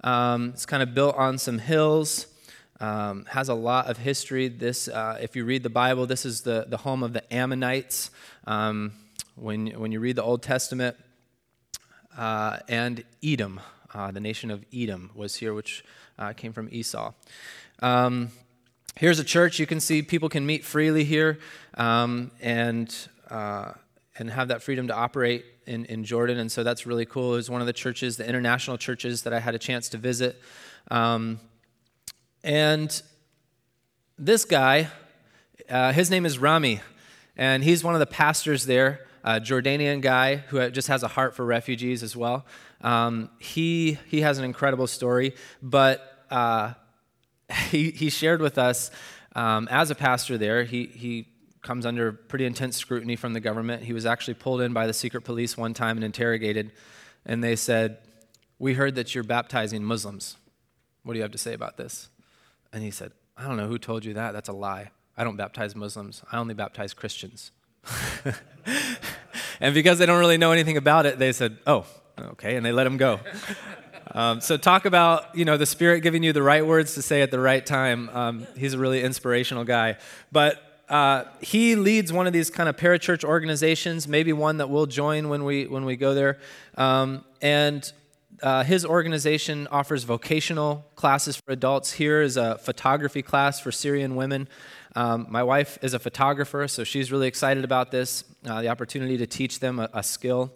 Um, 0.04 0.50
it's 0.50 0.66
kind 0.66 0.82
of 0.82 0.94
built 0.94 1.16
on 1.16 1.38
some 1.38 1.58
hills 1.58 2.28
um, 2.80 3.24
has 3.26 3.48
a 3.48 3.54
lot 3.54 3.86
of 3.86 3.98
history. 3.98 4.48
This, 4.48 4.88
uh, 4.88 5.18
if 5.20 5.36
you 5.36 5.44
read 5.44 5.62
the 5.62 5.70
Bible, 5.70 6.06
this 6.06 6.24
is 6.24 6.42
the, 6.42 6.66
the 6.68 6.78
home 6.78 7.02
of 7.02 7.12
the 7.12 7.32
Ammonites. 7.32 8.10
Um, 8.46 8.92
when, 9.36 9.68
when 9.68 9.92
you 9.92 10.00
read 10.00 10.16
the 10.16 10.22
Old 10.22 10.42
Testament, 10.42 10.96
uh, 12.16 12.58
and 12.68 13.04
Edom, 13.22 13.60
uh, 13.92 14.10
the 14.10 14.20
nation 14.20 14.50
of 14.50 14.64
Edom, 14.72 15.10
was 15.14 15.36
here, 15.36 15.54
which 15.54 15.84
uh, 16.18 16.32
came 16.32 16.52
from 16.52 16.68
Esau. 16.70 17.12
Um, 17.80 18.30
here's 18.96 19.18
a 19.18 19.24
church. 19.24 19.58
You 19.58 19.66
can 19.66 19.80
see 19.80 20.02
people 20.02 20.28
can 20.28 20.46
meet 20.46 20.64
freely 20.64 21.04
here 21.04 21.38
um, 21.74 22.30
and, 22.40 22.94
uh, 23.30 23.72
and 24.18 24.30
have 24.30 24.48
that 24.48 24.62
freedom 24.62 24.88
to 24.88 24.94
operate 24.94 25.44
in, 25.66 25.84
in 25.86 26.04
Jordan. 26.04 26.38
And 26.38 26.50
so 26.50 26.62
that's 26.62 26.86
really 26.86 27.06
cool. 27.06 27.32
It 27.34 27.36
was 27.36 27.50
one 27.50 27.60
of 27.60 27.66
the 27.66 27.72
churches, 27.72 28.16
the 28.16 28.28
international 28.28 28.78
churches 28.78 29.22
that 29.22 29.32
I 29.32 29.40
had 29.40 29.54
a 29.54 29.58
chance 29.58 29.88
to 29.90 29.98
visit. 29.98 30.40
And 32.44 33.02
this 34.18 34.44
guy, 34.44 34.88
uh, 35.70 35.92
his 35.92 36.10
name 36.10 36.26
is 36.26 36.38
Rami, 36.38 36.82
and 37.38 37.64
he's 37.64 37.82
one 37.82 37.94
of 37.94 38.00
the 38.00 38.06
pastors 38.06 38.66
there, 38.66 39.06
a 39.24 39.40
Jordanian 39.40 40.02
guy 40.02 40.36
who 40.36 40.70
just 40.70 40.88
has 40.88 41.02
a 41.02 41.08
heart 41.08 41.34
for 41.34 41.46
refugees 41.46 42.02
as 42.02 42.14
well. 42.14 42.44
Um, 42.82 43.30
he, 43.38 43.96
he 44.08 44.20
has 44.20 44.36
an 44.36 44.44
incredible 44.44 44.86
story, 44.86 45.34
but 45.62 46.26
uh, 46.30 46.74
he, 47.70 47.90
he 47.90 48.10
shared 48.10 48.42
with 48.42 48.58
us 48.58 48.90
um, 49.34 49.66
as 49.70 49.90
a 49.90 49.94
pastor 49.94 50.36
there, 50.36 50.64
he, 50.64 50.84
he 50.84 51.28
comes 51.62 51.86
under 51.86 52.12
pretty 52.12 52.44
intense 52.44 52.76
scrutiny 52.76 53.16
from 53.16 53.32
the 53.32 53.40
government. 53.40 53.84
He 53.84 53.94
was 53.94 54.04
actually 54.04 54.34
pulled 54.34 54.60
in 54.60 54.74
by 54.74 54.86
the 54.86 54.92
secret 54.92 55.22
police 55.22 55.56
one 55.56 55.72
time 55.72 55.96
and 55.96 56.04
interrogated, 56.04 56.72
and 57.24 57.42
they 57.42 57.56
said, 57.56 57.96
We 58.58 58.74
heard 58.74 58.96
that 58.96 59.14
you're 59.14 59.24
baptizing 59.24 59.82
Muslims. 59.82 60.36
What 61.04 61.14
do 61.14 61.18
you 61.18 61.22
have 61.22 61.32
to 61.32 61.38
say 61.38 61.54
about 61.54 61.78
this? 61.78 62.08
And 62.74 62.82
he 62.82 62.90
said, 62.90 63.12
I 63.36 63.46
don't 63.46 63.56
know 63.56 63.68
who 63.68 63.78
told 63.78 64.04
you 64.04 64.14
that. 64.14 64.32
That's 64.32 64.48
a 64.48 64.52
lie. 64.52 64.90
I 65.16 65.22
don't 65.22 65.36
baptize 65.36 65.76
Muslims, 65.76 66.22
I 66.30 66.38
only 66.38 66.54
baptize 66.54 66.92
Christians. 66.92 67.52
and 69.60 69.74
because 69.74 69.98
they 69.98 70.06
don't 70.06 70.18
really 70.18 70.38
know 70.38 70.50
anything 70.50 70.76
about 70.76 71.06
it, 71.06 71.18
they 71.18 71.32
said, 71.32 71.58
Oh, 71.66 71.86
okay, 72.18 72.56
and 72.56 72.66
they 72.66 72.72
let 72.72 72.86
him 72.86 72.96
go. 72.96 73.20
Um, 74.12 74.40
so 74.40 74.56
talk 74.56 74.84
about 74.84 75.34
you 75.34 75.44
know 75.44 75.56
the 75.56 75.66
Spirit 75.66 76.00
giving 76.00 76.22
you 76.22 76.32
the 76.32 76.42
right 76.42 76.64
words 76.64 76.94
to 76.94 77.02
say 77.02 77.22
at 77.22 77.30
the 77.30 77.40
right 77.40 77.64
time. 77.64 78.10
Um, 78.10 78.46
he's 78.56 78.74
a 78.74 78.78
really 78.78 79.02
inspirational 79.02 79.64
guy, 79.64 79.96
but 80.30 80.62
uh, 80.88 81.24
he 81.40 81.74
leads 81.74 82.12
one 82.12 82.26
of 82.26 82.32
these 82.32 82.50
kind 82.50 82.68
of 82.68 82.76
parachurch 82.76 83.24
organizations, 83.24 84.06
maybe 84.06 84.32
one 84.32 84.58
that 84.58 84.68
we'll 84.68 84.86
join 84.86 85.30
when 85.30 85.42
we 85.44 85.66
when 85.66 85.84
we 85.84 85.96
go 85.96 86.14
there. 86.14 86.38
Um, 86.76 87.24
and 87.40 87.90
uh, 88.42 88.64
his 88.64 88.84
organization 88.84 89.66
offers 89.70 90.04
vocational 90.04 90.84
classes 90.96 91.36
for 91.36 91.52
adults. 91.52 91.92
Here 91.92 92.22
is 92.22 92.36
a 92.36 92.58
photography 92.58 93.22
class 93.22 93.60
for 93.60 93.70
Syrian 93.70 94.16
women. 94.16 94.48
Um, 94.96 95.26
my 95.30 95.42
wife 95.42 95.78
is 95.82 95.94
a 95.94 95.98
photographer, 95.98 96.68
so 96.68 96.84
she's 96.84 97.10
really 97.10 97.26
excited 97.26 97.64
about 97.64 97.90
this 97.90 98.24
uh, 98.46 98.62
the 98.62 98.68
opportunity 98.68 99.16
to 99.18 99.26
teach 99.26 99.60
them 99.60 99.78
a, 99.78 99.88
a 99.92 100.02
skill. 100.02 100.52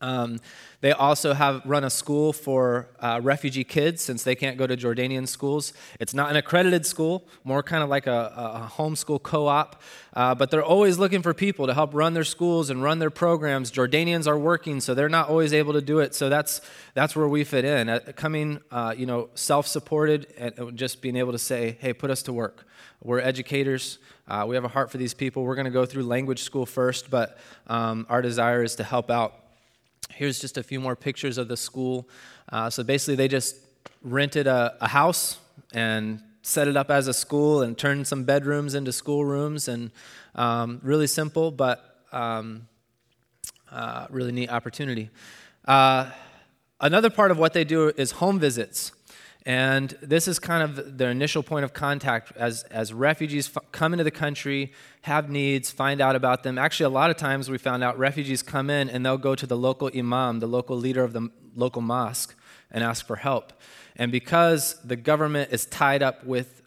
Um, 0.00 0.38
they 0.80 0.92
also 0.92 1.34
have 1.34 1.62
run 1.64 1.82
a 1.82 1.90
school 1.90 2.32
for 2.32 2.88
uh, 3.00 3.20
refugee 3.20 3.64
kids 3.64 4.00
since 4.00 4.22
they 4.22 4.36
can't 4.36 4.56
go 4.56 4.64
to 4.64 4.76
Jordanian 4.76 5.26
schools. 5.26 5.72
It's 5.98 6.14
not 6.14 6.30
an 6.30 6.36
accredited 6.36 6.86
school, 6.86 7.26
more 7.42 7.64
kind 7.64 7.82
of 7.82 7.88
like 7.88 8.06
a, 8.06 8.32
a 8.36 8.72
homeschool 8.76 9.20
co 9.20 9.48
op, 9.48 9.82
uh, 10.14 10.36
but 10.36 10.52
they're 10.52 10.62
always 10.64 10.96
looking 10.96 11.20
for 11.20 11.34
people 11.34 11.66
to 11.66 11.74
help 11.74 11.94
run 11.94 12.14
their 12.14 12.22
schools 12.22 12.70
and 12.70 12.80
run 12.80 13.00
their 13.00 13.10
programs. 13.10 13.72
Jordanians 13.72 14.28
are 14.28 14.38
working, 14.38 14.80
so 14.80 14.94
they're 14.94 15.08
not 15.08 15.28
always 15.28 15.52
able 15.52 15.72
to 15.72 15.80
do 15.80 15.98
it. 15.98 16.14
So 16.14 16.28
that's, 16.28 16.60
that's 16.94 17.16
where 17.16 17.28
we 17.28 17.42
fit 17.42 17.64
in. 17.64 17.88
Uh, 17.88 17.98
coming, 18.14 18.60
uh, 18.70 18.94
you 18.96 19.06
know, 19.06 19.30
self 19.34 19.66
supported 19.66 20.28
and 20.38 20.76
just 20.76 21.02
being 21.02 21.16
able 21.16 21.32
to 21.32 21.38
say, 21.38 21.76
hey, 21.80 21.92
put 21.92 22.10
us 22.10 22.22
to 22.22 22.32
work. 22.32 22.68
We're 23.02 23.20
educators. 23.20 23.98
Uh, 24.28 24.44
we 24.46 24.54
have 24.54 24.64
a 24.64 24.68
heart 24.68 24.92
for 24.92 24.98
these 24.98 25.14
people. 25.14 25.42
We're 25.42 25.54
going 25.56 25.64
to 25.64 25.70
go 25.72 25.86
through 25.86 26.04
language 26.04 26.42
school 26.42 26.66
first, 26.66 27.10
but 27.10 27.38
um, 27.66 28.06
our 28.08 28.22
desire 28.22 28.62
is 28.62 28.76
to 28.76 28.84
help 28.84 29.10
out 29.10 29.34
Here's 30.18 30.40
just 30.40 30.58
a 30.58 30.64
few 30.64 30.80
more 30.80 30.96
pictures 30.96 31.38
of 31.38 31.46
the 31.46 31.56
school. 31.56 32.08
Uh, 32.50 32.68
so 32.70 32.82
basically, 32.82 33.14
they 33.14 33.28
just 33.28 33.54
rented 34.02 34.48
a, 34.48 34.76
a, 34.80 34.88
house 34.88 35.38
and 35.72 36.20
set 36.42 36.66
it 36.66 36.76
up 36.76 36.90
as 36.90 37.06
a 37.06 37.14
school 37.14 37.62
and 37.62 37.78
turned 37.78 38.04
some 38.04 38.24
bedrooms 38.24 38.74
into 38.74 38.90
schoolrooms 38.90 39.68
and 39.68 39.92
um, 40.34 40.80
really 40.82 41.06
simple, 41.06 41.52
but 41.52 42.02
um, 42.10 42.66
uh, 43.70 44.08
really 44.10 44.32
neat 44.32 44.50
opportunity. 44.50 45.08
Uh, 45.64 46.10
another 46.80 47.10
part 47.10 47.30
of 47.30 47.38
what 47.38 47.52
they 47.52 47.62
do 47.62 47.92
is 47.96 48.10
home 48.10 48.40
visits. 48.40 48.90
And 49.48 49.96
this 50.02 50.28
is 50.28 50.38
kind 50.38 50.62
of 50.62 50.98
their 50.98 51.10
initial 51.10 51.42
point 51.42 51.64
of 51.64 51.72
contact 51.72 52.32
as, 52.36 52.64
as 52.64 52.92
refugees 52.92 53.48
f- 53.48 53.64
come 53.72 53.94
into 53.94 54.04
the 54.04 54.10
country, 54.10 54.72
have 55.00 55.30
needs, 55.30 55.70
find 55.70 56.02
out 56.02 56.14
about 56.14 56.42
them. 56.42 56.58
Actually, 56.58 56.84
a 56.84 56.90
lot 56.90 57.08
of 57.08 57.16
times 57.16 57.48
we 57.48 57.56
found 57.56 57.82
out 57.82 57.98
refugees 57.98 58.42
come 58.42 58.68
in 58.68 58.90
and 58.90 59.06
they'll 59.06 59.16
go 59.16 59.34
to 59.34 59.46
the 59.46 59.56
local 59.56 59.90
imam, 59.96 60.40
the 60.40 60.46
local 60.46 60.76
leader 60.76 61.02
of 61.02 61.14
the 61.14 61.30
local 61.56 61.80
mosque, 61.80 62.34
and 62.70 62.84
ask 62.84 63.06
for 63.06 63.16
help. 63.16 63.54
And 63.96 64.12
because 64.12 64.78
the 64.84 64.96
government 64.96 65.50
is 65.50 65.64
tied 65.64 66.02
up 66.02 66.26
with, 66.26 66.60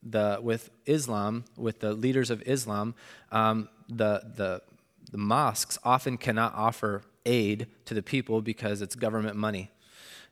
the, 0.00 0.38
with 0.40 0.70
Islam, 0.86 1.46
with 1.56 1.80
the 1.80 1.94
leaders 1.94 2.30
of 2.30 2.44
Islam, 2.46 2.94
um, 3.32 3.68
the, 3.88 4.22
the, 4.36 4.62
the 5.10 5.18
mosques 5.18 5.80
often 5.82 6.16
cannot 6.16 6.54
offer 6.54 7.02
aid 7.26 7.66
to 7.86 7.94
the 7.94 8.04
people 8.04 8.40
because 8.40 8.82
it's 8.82 8.94
government 8.94 9.34
money 9.34 9.72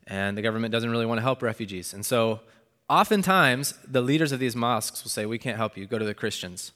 and 0.06 0.36
the 0.36 0.42
government 0.42 0.72
doesn't 0.72 0.90
really 0.90 1.06
want 1.06 1.18
to 1.18 1.22
help 1.22 1.42
refugees. 1.42 1.92
And 1.92 2.04
so, 2.04 2.40
oftentimes, 2.88 3.74
the 3.86 4.00
leaders 4.00 4.32
of 4.32 4.38
these 4.38 4.54
mosques 4.54 5.02
will 5.02 5.10
say, 5.10 5.26
We 5.26 5.38
can't 5.38 5.56
help 5.56 5.76
you, 5.76 5.86
go 5.86 5.98
to 5.98 6.04
the 6.04 6.14
Christians. 6.14 6.72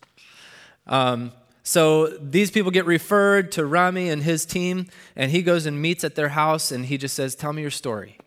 Um, 0.87 1.33
so 1.63 2.07
these 2.07 2.51
people 2.51 2.71
get 2.71 2.87
referred 2.87 3.53
to 3.53 3.67
Rami 3.67 4.09
and 4.09 4.23
his 4.23 4.45
team, 4.45 4.87
and 5.15 5.31
he 5.31 5.43
goes 5.43 5.67
and 5.67 5.81
meets 5.81 6.05
at 6.05 6.15
their 6.15 6.31
house, 6.31 6.73
and 6.73 6.87
he 6.87 6.99
just 6.99 7.15
says, 7.15 7.35
Tell 7.35 7.53
me 7.53 7.63
your 7.63 7.71
story. 7.71 8.19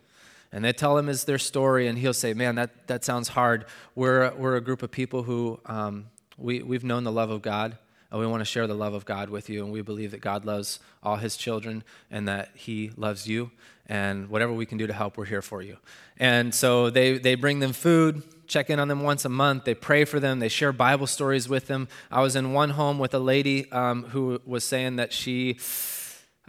And 0.52 0.63
they 0.63 0.72
tell 0.72 0.98
him 0.98 1.10
is 1.10 1.24
their 1.24 1.39
story, 1.39 1.88
and 1.88 1.98
he'll 1.98 2.13
say, 2.13 2.34
Man, 2.34 2.56
that, 2.56 2.88
that 2.88 3.04
sounds 3.04 3.30
hard. 3.30 3.66
We're, 3.96 4.34
we're 4.36 4.56
a 4.56 4.62
group 4.62 4.84
of 4.84 4.92
people 4.92 5.24
who 5.24 5.60
um, 5.66 6.06
we, 6.38 6.62
we've 6.62 6.84
known 6.84 7.04
the 7.04 7.12
love 7.12 7.32
of 7.32 7.42
God. 7.42 7.78
Uh, 8.13 8.17
we 8.17 8.28
want 8.28 8.41
to 8.41 8.45
share 8.45 8.67
the 8.67 8.76
love 8.76 8.93
of 8.93 9.06
God 9.06 9.30
with 9.30 9.49
you. 9.49 9.63
And 9.63 9.71
we 9.73 9.82
believe 9.82 10.12
that 10.12 10.21
God 10.21 10.45
loves 10.45 10.80
all 11.02 11.15
his 11.15 11.36
children 11.38 11.84
and 12.12 12.28
that 12.28 12.49
he 12.54 12.91
loves 12.95 13.28
you. 13.28 13.52
And 13.88 14.30
whatever 14.30 14.54
we 14.54 14.65
can 14.65 14.78
do 14.78 14.88
to 14.88 14.93
help, 14.93 15.17
we're 15.17 15.26
here 15.26 15.41
for 15.41 15.62
you. 15.62 15.78
And 16.17 16.54
so 16.54 16.89
they, 16.89 17.17
they 17.17 17.36
bring 17.36 17.60
them 17.60 17.73
food, 17.73 18.23
check 18.47 18.69
in 18.69 18.80
on 18.80 18.88
them 18.88 19.04
once 19.04 19.26
a 19.26 19.30
month. 19.30 19.65
They 19.65 19.73
pray 19.73 20.06
for 20.06 20.19
them. 20.19 20.39
They 20.39 20.47
share 20.47 20.71
Bible 20.71 21.08
stories 21.08 21.49
with 21.49 21.67
them. 21.67 21.88
I 22.12 22.21
was 22.21 22.36
in 22.36 22.54
one 22.54 22.71
home 22.71 22.99
with 22.99 23.13
a 23.13 23.19
lady 23.19 23.71
um, 23.71 24.04
who 24.06 24.41
was 24.45 24.63
saying 24.63 24.97
that 24.97 25.12
she 25.12 25.58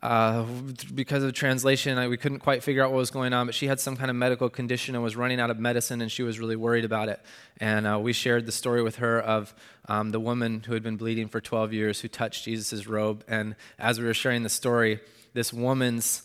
uh, 0.05 0.45
because 0.95 1.25
of 1.25 1.33
translation, 1.33 1.97
I, 1.97 2.09
we 2.09 2.19
couldn't 2.19 2.41
quite 2.41 2.63
figure 2.63 2.85
out 2.85 2.91
what 2.91 2.99
was 2.99 3.11
going 3.11 3.33
on, 3.33 3.47
but 3.47 3.55
she 3.55 3.67
had 3.67 3.81
some 3.81 3.97
kind 3.97 4.11
of 4.11 4.17
medical 4.17 4.51
condition 4.51 4.95
and 4.95 5.03
was 5.03 5.17
running 5.17 5.41
out 5.41 5.49
of 5.49 5.59
medicine, 5.59 6.03
and 6.03 6.13
she 6.13 6.23
was 6.23 6.39
really 6.39 6.57
worried 6.57 6.85
about 6.85 7.09
it. 7.09 7.21
And 7.59 7.87
uh, 7.87 7.99
we 7.99 8.13
shared 8.13 8.45
the 8.45 8.53
story 8.53 8.83
with 8.83 8.97
her 8.97 9.19
of 9.19 9.55
um, 9.89 10.11
the 10.11 10.21
woman 10.21 10.63
who 10.67 10.75
had 10.75 10.83
been 10.83 10.99
bleeding 10.99 11.29
for 11.29 11.41
12 11.41 11.73
years 11.73 12.03
who 12.03 12.09
touched 12.09 12.45
Jesus' 12.45 12.87
robe. 12.87 13.25
And 13.29 13.57
as 13.79 13.99
we 13.99 14.05
were 14.05 14.13
sharing 14.13 14.43
the 14.43 14.51
story, 14.51 15.01
this 15.33 15.55
woman's 15.55 16.25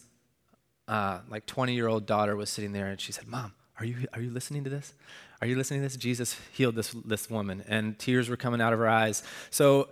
uh, 0.89 1.19
like 1.29 1.45
20 1.45 1.73
year 1.73 1.87
old 1.87 2.05
daughter 2.05 2.35
was 2.35 2.49
sitting 2.49 2.73
there, 2.73 2.87
and 2.87 2.99
she 2.99 3.13
said, 3.13 3.29
Mom, 3.29 3.53
are 3.79 3.85
you, 3.85 4.09
are 4.11 4.19
you 4.19 4.29
listening 4.29 4.65
to 4.65 4.69
this? 4.69 4.93
Are 5.39 5.47
you 5.47 5.55
listening 5.55 5.79
to 5.79 5.85
this? 5.85 5.95
Jesus 5.95 6.35
healed 6.51 6.75
this, 6.75 6.93
this 7.05 7.29
woman, 7.29 7.63
and 7.65 7.97
tears 7.97 8.27
were 8.27 8.35
coming 8.35 8.59
out 8.59 8.73
of 8.73 8.79
her 8.79 8.89
eyes. 8.89 9.23
So, 9.51 9.87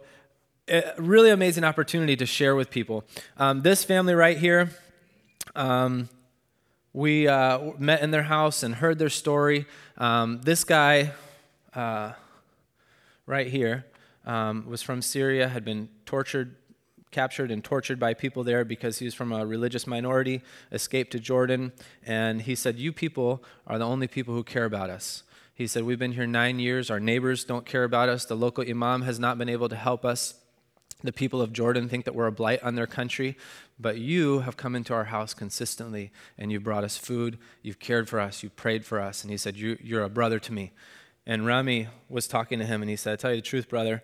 a 0.69 0.93
really 0.97 1.29
amazing 1.29 1.63
opportunity 1.63 2.15
to 2.17 2.25
share 2.25 2.55
with 2.55 2.69
people. 2.69 3.05
Um, 3.37 3.61
this 3.61 3.83
family 3.83 4.13
right 4.13 4.37
here, 4.37 4.69
um, 5.55 6.09
we 6.93 7.27
uh, 7.27 7.71
met 7.77 8.01
in 8.01 8.11
their 8.11 8.23
house 8.23 8.63
and 8.63 8.75
heard 8.75 8.99
their 8.99 9.09
story. 9.09 9.65
Um, 9.97 10.41
this 10.41 10.63
guy 10.63 11.11
uh, 11.73 12.13
right 13.25 13.47
here 13.47 13.85
um, 14.25 14.65
was 14.67 14.81
from 14.81 15.01
Syria, 15.01 15.47
had 15.47 15.63
been 15.63 15.89
tortured, 16.05 16.55
captured, 17.11 17.49
and 17.49 17.63
tortured 17.63 17.99
by 17.99 18.13
people 18.13 18.43
there 18.43 18.65
because 18.65 18.99
he 18.99 19.05
was 19.05 19.13
from 19.13 19.31
a 19.31 19.45
religious 19.45 19.87
minority, 19.87 20.41
escaped 20.71 21.11
to 21.11 21.19
Jordan, 21.19 21.71
and 22.05 22.41
he 22.41 22.55
said, 22.55 22.77
You 22.77 22.91
people 22.91 23.43
are 23.65 23.77
the 23.77 23.85
only 23.85 24.07
people 24.07 24.33
who 24.33 24.43
care 24.43 24.65
about 24.65 24.89
us. 24.89 25.23
He 25.53 25.65
said, 25.65 25.83
We've 25.83 25.99
been 25.99 26.13
here 26.13 26.27
nine 26.27 26.59
years. 26.59 26.91
Our 26.91 26.99
neighbors 26.99 27.45
don't 27.45 27.65
care 27.65 27.85
about 27.85 28.09
us. 28.09 28.25
The 28.25 28.35
local 28.35 28.65
imam 28.67 29.03
has 29.03 29.17
not 29.17 29.37
been 29.37 29.49
able 29.49 29.69
to 29.69 29.75
help 29.77 30.03
us. 30.03 30.33
The 31.03 31.13
people 31.13 31.41
of 31.41 31.53
Jordan 31.53 31.89
think 31.89 32.05
that 32.05 32.15
we're 32.15 32.27
a 32.27 32.31
blight 32.31 32.63
on 32.63 32.75
their 32.75 32.87
country, 32.87 33.37
but 33.79 33.99
you 33.99 34.39
have 34.39 34.57
come 34.57 34.75
into 34.75 34.93
our 34.93 35.05
house 35.05 35.33
consistently 35.33 36.11
and 36.37 36.51
you've 36.51 36.63
brought 36.63 36.83
us 36.83 36.97
food, 36.97 37.37
you've 37.61 37.79
cared 37.79 38.09
for 38.09 38.19
us, 38.19 38.41
you've 38.41 38.55
prayed 38.55 38.83
for 38.83 38.99
us. 38.99 39.21
And 39.21 39.29
he 39.29 39.37
said, 39.37 39.55
you, 39.57 39.77
are 39.97 40.03
a 40.03 40.09
brother 40.09 40.39
to 40.39 40.51
me. 40.51 40.71
And 41.25 41.45
Rami 41.45 41.87
was 42.09 42.27
talking 42.27 42.57
to 42.59 42.65
him 42.65 42.81
and 42.81 42.89
he 42.89 42.95
said, 42.95 43.13
I 43.13 43.15
tell 43.17 43.31
you 43.31 43.37
the 43.37 43.41
truth, 43.43 43.69
brother, 43.69 44.03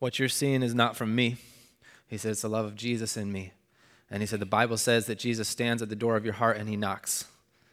what 0.00 0.18
you're 0.18 0.28
seeing 0.28 0.62
is 0.62 0.74
not 0.74 0.96
from 0.96 1.14
me. 1.14 1.36
He 2.06 2.18
said, 2.18 2.32
It's 2.32 2.42
the 2.42 2.48
love 2.48 2.66
of 2.66 2.74
Jesus 2.74 3.16
in 3.16 3.32
me. 3.32 3.52
And 4.10 4.22
he 4.22 4.26
said, 4.26 4.40
The 4.40 4.46
Bible 4.46 4.76
says 4.76 5.06
that 5.06 5.18
Jesus 5.18 5.48
stands 5.48 5.80
at 5.80 5.88
the 5.88 5.96
door 5.96 6.16
of 6.16 6.24
your 6.24 6.34
heart 6.34 6.56
and 6.56 6.68
he 6.68 6.76
knocks. 6.76 7.26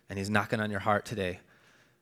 And 0.10 0.20
he's 0.20 0.30
knocking 0.30 0.60
on 0.60 0.72
your 0.72 0.80
heart 0.82 1.06
today 1.06 1.40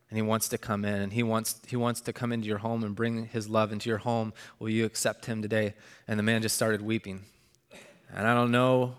and 0.09 0.17
he 0.17 0.21
wants 0.21 0.49
to 0.49 0.57
come 0.57 0.85
in 0.85 1.01
and 1.01 1.13
he 1.13 1.21
wants, 1.21 1.59
he 1.67 1.75
wants 1.75 2.01
to 2.01 2.13
come 2.13 2.31
into 2.31 2.47
your 2.47 2.57
home 2.59 2.83
and 2.83 2.95
bring 2.95 3.25
his 3.27 3.47
love 3.47 3.71
into 3.71 3.89
your 3.89 3.99
home. 3.99 4.33
Will 4.57 4.69
you 4.69 4.85
accept 4.85 5.25
him 5.25 5.41
today? 5.41 5.75
And 6.07 6.17
the 6.17 6.23
man 6.23 6.41
just 6.41 6.55
started 6.55 6.81
weeping. 6.81 7.25
And 8.13 8.27
I 8.27 8.33
don't 8.33 8.51
know, 8.51 8.95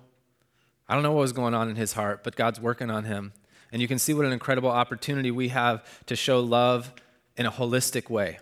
I 0.89 0.95
don't 0.95 1.03
know 1.03 1.13
what 1.13 1.23
was 1.23 1.33
going 1.33 1.55
on 1.55 1.69
in 1.69 1.77
his 1.77 1.95
heart, 1.95 2.23
but 2.23 2.37
God's 2.37 2.61
working 2.61 2.91
on 2.91 3.05
him. 3.05 3.33
And 3.73 3.83
you 3.83 3.89
can 3.89 3.99
see 3.99 4.15
what 4.15 4.25
an 4.25 4.33
incredible 4.33 4.71
opportunity 4.71 5.31
we 5.31 5.49
have 5.49 5.85
to 6.07 6.17
show 6.17 6.41
love 6.41 6.93
in 7.37 7.47
a 7.47 7.51
holistic 7.51 8.09
way, 8.09 8.39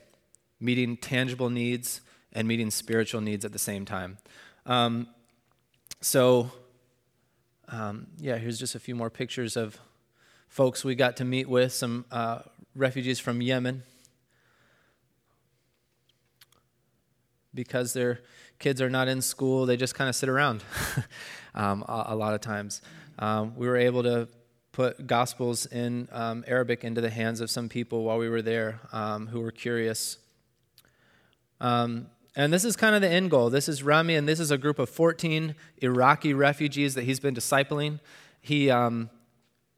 meeting 0.61 0.97
tangible 0.97 1.51
needs 1.51 2.01
and 2.33 2.47
meeting 2.47 2.71
spiritual 2.71 3.21
needs 3.21 3.45
at 3.45 3.53
the 3.53 3.59
same 3.59 3.85
time. 3.85 4.19
Um, 4.67 5.09
so, 6.01 6.51
um, 7.69 8.09
yeah, 8.19 8.37
here's 8.37 8.59
just 8.59 8.75
a 8.75 8.81
few 8.81 8.95
more 8.95 9.11
pictures 9.11 9.57
of 9.57 9.79
folks 10.49 10.85
we 10.85 10.95
got 10.95 11.17
to 11.19 11.25
meet 11.25 11.49
with, 11.49 11.73
some 11.73 12.05
uh, 12.11 12.41
refugees 12.79 13.19
from 13.19 13.43
Yemen 13.43 13.83
because 17.53 17.93
their 17.93 18.21
kids 18.61 18.81
are 18.81 18.89
not 18.89 19.09
in 19.09 19.21
school, 19.21 19.67
they 19.67 19.77
just 19.77 19.95
kind 19.95 20.09
of 20.09 20.15
sit 20.15 20.29
around 20.29 20.63
um, 21.55 21.85
a, 21.89 22.07
a, 22.09 22.17
lot 22.17 22.35
of 22.35 22.41
times. 22.41 22.83
Um, 23.19 23.57
we 23.57 23.67
were 23.67 23.77
able 23.77 24.05
to 24.05 24.29
put 24.71 25.09
gospels 25.09 25.67
in 25.67 26.09
um, 26.13 26.45
Arabic 26.47 26.85
into 26.85 27.01
the 27.01 27.11
hands 27.11 27.41
of 27.41 27.51
some 27.51 27.69
people 27.69 28.05
while 28.05 28.19
we 28.19 28.29
were 28.29 28.43
there 28.43 28.81
um, 28.93 29.27
who 29.27 29.41
were 29.41 29.51
curious. 29.51 30.19
Um, 31.61 32.07
and 32.37 32.53
this 32.53 32.65
is 32.65 32.77
kind 32.77 32.95
of 32.95 33.01
the 33.01 33.09
end 33.09 33.33
goal. 33.33 33.51
This 33.51 33.69
is 33.69 33.83
Rami, 33.83 34.15
and 34.15 34.29
this 34.29 34.39
is 34.39 34.53
a 34.53 34.59
group 34.59 34.79
of 34.79 34.89
14 34.89 35.57
Iraqi 35.79 36.33
refugees 36.33 36.95
that 36.95 37.03
he's 37.03 37.19
been 37.19 37.35
discipling. 37.35 37.99
He 38.41 38.71
um, 38.71 39.11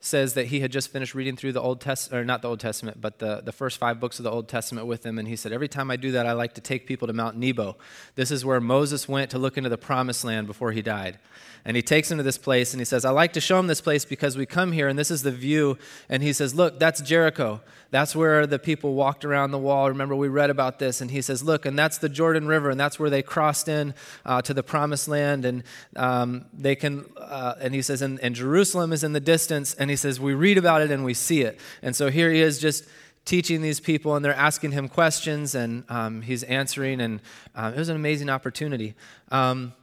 says 0.03 0.33
that 0.33 0.47
he 0.47 0.61
had 0.61 0.73
just 0.73 0.91
finished 0.91 1.15
reading 1.15 1.37
through 1.37 1.53
the 1.53 1.61
Old 1.61 1.81
Testament, 1.81 2.23
or 2.23 2.25
not 2.25 2.41
the 2.41 2.49
Old 2.49 2.59
Testament, 2.59 3.01
but 3.01 3.19
the, 3.19 3.43
the 3.45 3.53
first 3.53 3.77
five 3.77 4.01
books 4.01 4.19
of 4.19 4.25
the 4.25 4.31
Old 4.31 4.49
Testament 4.49 4.87
with 4.87 5.05
him. 5.05 5.19
And 5.19 5.29
he 5.29 5.37
said, 5.37 5.53
Every 5.53 5.69
time 5.69 5.91
I 5.91 5.97
do 5.97 6.13
that, 6.13 6.27
I 6.27 6.33
like 6.33 6.55
to 6.55 6.63
take 6.63 6.87
people 6.87 7.07
to 7.07 7.13
Mount 7.13 7.37
Nebo. 7.37 7.77
This 8.15 8.31
is 8.31 8.45
where 8.45 8.61
Moses 8.61 9.07
went 9.07 9.31
to 9.33 9.39
look 9.39 9.59
into 9.59 9.69
the 9.69 9.79
promised 9.79 10.25
land 10.25 10.47
before 10.47 10.73
he 10.73 10.81
died. 10.81 11.19
And 11.65 11.77
he 11.77 11.83
takes 11.83 12.11
him 12.11 12.17
to 12.17 12.25
this 12.25 12.39
place 12.39 12.73
and 12.73 12.81
he 12.81 12.87
says, 12.87 13.05
I 13.05 13.11
like 13.11 13.35
to 13.35 13.41
show 13.41 13.59
him 13.59 13.67
this 13.67 13.83
place 13.83 14.07
because 14.07 14.37
we 14.37 14.47
come 14.47 14.73
here 14.73 14.89
and 14.89 14.99
this 14.99 15.11
is 15.11 15.23
the 15.23 15.31
view. 15.31 15.77
And 16.09 16.23
he 16.23 16.33
says, 16.33 16.55
Look, 16.55 16.79
that's 16.79 17.03
Jericho. 17.03 17.61
That's 17.91 18.15
where 18.15 18.47
the 18.47 18.59
people 18.59 18.95
walked 18.95 19.25
around 19.25 19.51
the 19.51 19.59
wall. 19.59 19.89
Remember, 19.89 20.15
we 20.15 20.29
read 20.29 20.49
about 20.49 20.79
this. 20.79 21.01
And 21.01 21.11
he 21.11 21.21
says, 21.21 21.43
Look, 21.43 21.67
and 21.67 21.79
that's 21.79 21.99
the 21.99 22.09
Jordan 22.09 22.47
River, 22.47 22.71
and 22.71 22.79
that's 22.79 22.99
where 22.99 23.11
they 23.11 23.23
crossed 23.23 23.69
in 23.69 23.95
uh, 24.25 24.41
to 24.43 24.55
the 24.55 24.63
promised 24.63 25.09
land. 25.09 25.45
And 25.45 25.65
um, 25.97 26.47
they 26.55 26.77
can, 26.77 27.05
uh, 27.17 27.57
and 27.61 27.75
he 27.75 27.83
says, 27.83 28.01
and, 28.01 28.21
and 28.21 28.35
Jerusalem 28.35 28.93
is 28.93 29.05
in 29.05 29.13
the 29.13 29.21
distance. 29.21 29.75
And 29.75 29.90
he 29.91 29.97
says, 29.97 30.21
We 30.21 30.35
read 30.35 30.59
about 30.59 30.83
it 30.83 30.91
and 30.91 31.05
we 31.05 31.15
see 31.15 31.43
it. 31.43 31.61
And 31.83 31.95
so 31.95 32.11
here 32.11 32.31
he 32.31 32.41
is 32.41 32.59
just 32.59 32.85
teaching 33.25 33.63
these 33.63 33.81
people, 33.81 34.17
and 34.17 34.25
they're 34.25 34.35
asking 34.35 34.73
him 34.73 34.89
questions, 34.89 35.55
and 35.55 35.85
um, 35.89 36.23
he's 36.23 36.43
answering. 36.45 37.01
And 37.01 37.21
um, 37.55 37.75
it 37.75 37.79
was 37.79 37.89
an 37.89 37.97
amazing 37.97 38.31
opportunity. 38.31 38.95
Um, 39.31 39.75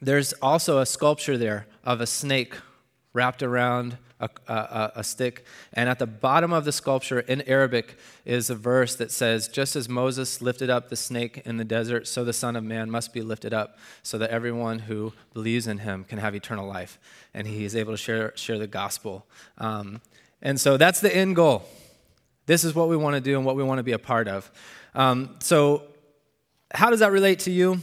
there's 0.00 0.32
also 0.34 0.78
a 0.78 0.86
sculpture 0.86 1.38
there 1.38 1.66
of 1.84 2.00
a 2.00 2.06
snake 2.06 2.54
wrapped 3.14 3.42
around 3.42 3.96
a, 4.20 4.28
a, 4.48 4.92
a, 4.96 5.04
stick. 5.04 5.44
And 5.72 5.88
at 5.88 5.98
the 5.98 6.06
bottom 6.06 6.52
of 6.52 6.64
the 6.64 6.72
sculpture 6.72 7.20
in 7.20 7.42
Arabic 7.42 7.96
is 8.24 8.50
a 8.50 8.54
verse 8.54 8.96
that 8.96 9.10
says, 9.10 9.48
Just 9.48 9.76
as 9.76 9.88
Moses 9.88 10.42
lifted 10.42 10.68
up 10.68 10.88
the 10.88 10.96
snake 10.96 11.42
in 11.44 11.56
the 11.56 11.64
desert, 11.64 12.06
so 12.06 12.24
the 12.24 12.32
Son 12.32 12.56
of 12.56 12.64
Man 12.64 12.90
must 12.90 13.12
be 13.12 13.22
lifted 13.22 13.54
up, 13.54 13.78
so 14.02 14.18
that 14.18 14.30
everyone 14.30 14.80
who 14.80 15.12
believes 15.32 15.66
in 15.66 15.78
him 15.78 16.04
can 16.04 16.18
have 16.18 16.34
eternal 16.34 16.66
life. 16.66 16.98
And 17.32 17.46
he 17.46 17.64
is 17.64 17.74
able 17.74 17.92
to 17.92 17.96
share, 17.96 18.32
share 18.36 18.58
the 18.58 18.66
gospel. 18.66 19.26
Um, 19.58 20.00
and 20.42 20.60
so 20.60 20.76
that's 20.76 21.00
the 21.00 21.14
end 21.14 21.36
goal. 21.36 21.64
This 22.46 22.64
is 22.64 22.74
what 22.74 22.88
we 22.88 22.96
want 22.96 23.14
to 23.14 23.20
do 23.20 23.36
and 23.36 23.46
what 23.46 23.56
we 23.56 23.62
want 23.62 23.78
to 23.78 23.84
be 23.84 23.92
a 23.92 23.98
part 23.98 24.28
of. 24.28 24.50
Um, 24.94 25.36
so, 25.38 25.84
how 26.72 26.90
does 26.90 27.00
that 27.00 27.12
relate 27.12 27.40
to 27.40 27.50
you? 27.50 27.80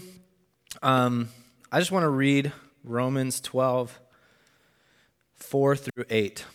Um, 0.84 1.30
I 1.72 1.80
just 1.80 1.92
want 1.92 2.04
to 2.04 2.10
read 2.10 2.52
Romans 2.84 3.40
12 3.42 4.00
4 5.42 5.76
through 5.76 6.06
8. 6.10 6.46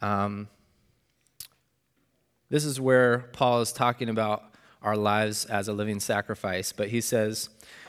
Um, 0.00 0.48
this 2.48 2.64
is 2.64 2.80
where 2.80 3.18
Paul 3.32 3.60
is 3.60 3.72
talking 3.72 4.08
about 4.08 4.44
our 4.82 4.96
lives 4.96 5.44
as 5.46 5.68
a 5.68 5.72
living 5.72 6.00
sacrifice, 6.00 6.72
but 6.72 6.88
he 6.88 7.00
says, 7.00 7.48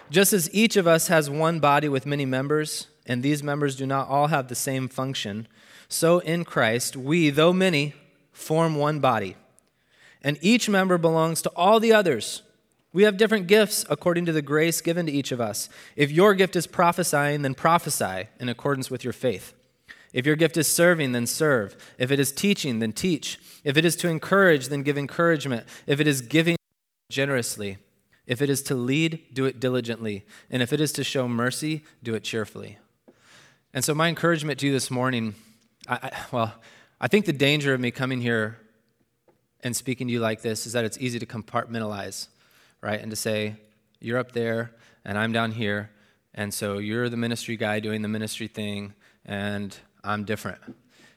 Just 0.09 0.33
as 0.33 0.51
each 0.53 0.77
of 0.77 0.87
us 0.87 1.07
has 1.09 1.29
one 1.29 1.59
body 1.59 1.89
with 1.89 2.05
many 2.05 2.25
members, 2.25 2.87
and 3.05 3.21
these 3.21 3.43
members 3.43 3.75
do 3.75 3.85
not 3.85 4.07
all 4.07 4.27
have 4.27 4.47
the 4.47 4.55
same 4.55 4.87
function, 4.87 5.47
so 5.87 6.19
in 6.19 6.43
Christ, 6.43 6.97
we, 6.97 7.29
though 7.29 7.53
many, 7.53 7.93
form 8.31 8.75
one 8.75 8.99
body. 8.99 9.35
And 10.21 10.37
each 10.41 10.67
member 10.67 10.97
belongs 10.97 11.41
to 11.43 11.49
all 11.55 11.79
the 11.79 11.93
others. 11.93 12.41
We 12.93 13.03
have 13.03 13.17
different 13.17 13.47
gifts 13.47 13.85
according 13.89 14.25
to 14.25 14.31
the 14.31 14.41
grace 14.41 14.81
given 14.81 15.05
to 15.05 15.11
each 15.11 15.31
of 15.31 15.39
us. 15.39 15.69
If 15.95 16.11
your 16.11 16.33
gift 16.33 16.55
is 16.55 16.67
prophesying, 16.67 17.43
then 17.43 17.53
prophesy 17.53 18.27
in 18.39 18.49
accordance 18.49 18.89
with 18.89 19.03
your 19.03 19.13
faith. 19.13 19.53
If 20.17 20.25
your 20.25 20.35
gift 20.35 20.57
is 20.57 20.67
serving, 20.67 21.11
then 21.11 21.27
serve. 21.27 21.77
If 21.99 22.09
it 22.09 22.19
is 22.19 22.31
teaching, 22.31 22.79
then 22.79 22.91
teach. 22.91 23.39
If 23.63 23.77
it 23.77 23.85
is 23.85 23.95
to 23.97 24.07
encourage, 24.07 24.69
then 24.69 24.81
give 24.81 24.97
encouragement. 24.97 25.67
If 25.85 25.99
it 25.99 26.07
is 26.07 26.21
giving 26.21 26.57
generously. 27.11 27.77
If 28.25 28.41
it 28.41 28.49
is 28.49 28.63
to 28.63 28.73
lead, 28.73 29.25
do 29.31 29.45
it 29.45 29.59
diligently. 29.59 30.25
And 30.49 30.63
if 30.63 30.73
it 30.73 30.81
is 30.81 30.91
to 30.93 31.03
show 31.03 31.27
mercy, 31.27 31.83
do 32.01 32.15
it 32.15 32.23
cheerfully. 32.23 32.79
And 33.75 33.85
so, 33.85 33.93
my 33.93 34.09
encouragement 34.09 34.59
to 34.61 34.65
you 34.65 34.71
this 34.71 34.89
morning 34.89 35.35
I, 35.87 35.95
I, 36.01 36.11
well, 36.31 36.53
I 36.99 37.07
think 37.07 37.27
the 37.27 37.33
danger 37.33 37.75
of 37.75 37.79
me 37.79 37.91
coming 37.91 38.19
here 38.19 38.57
and 39.61 39.75
speaking 39.75 40.07
to 40.07 40.13
you 40.13 40.19
like 40.19 40.41
this 40.41 40.65
is 40.65 40.73
that 40.73 40.83
it's 40.83 40.97
easy 40.97 41.19
to 41.19 41.27
compartmentalize, 41.27 42.27
right? 42.81 42.99
And 42.99 43.11
to 43.11 43.15
say, 43.15 43.57
you're 43.99 44.17
up 44.17 44.31
there 44.31 44.71
and 45.05 45.15
I'm 45.15 45.31
down 45.31 45.51
here. 45.51 45.91
And 46.33 46.51
so 46.51 46.79
you're 46.79 47.07
the 47.07 47.17
ministry 47.17 47.55
guy 47.55 47.79
doing 47.79 48.01
the 48.01 48.07
ministry 48.07 48.47
thing, 48.47 48.93
and 49.25 49.77
I'm 50.07 50.23
different. 50.23 50.59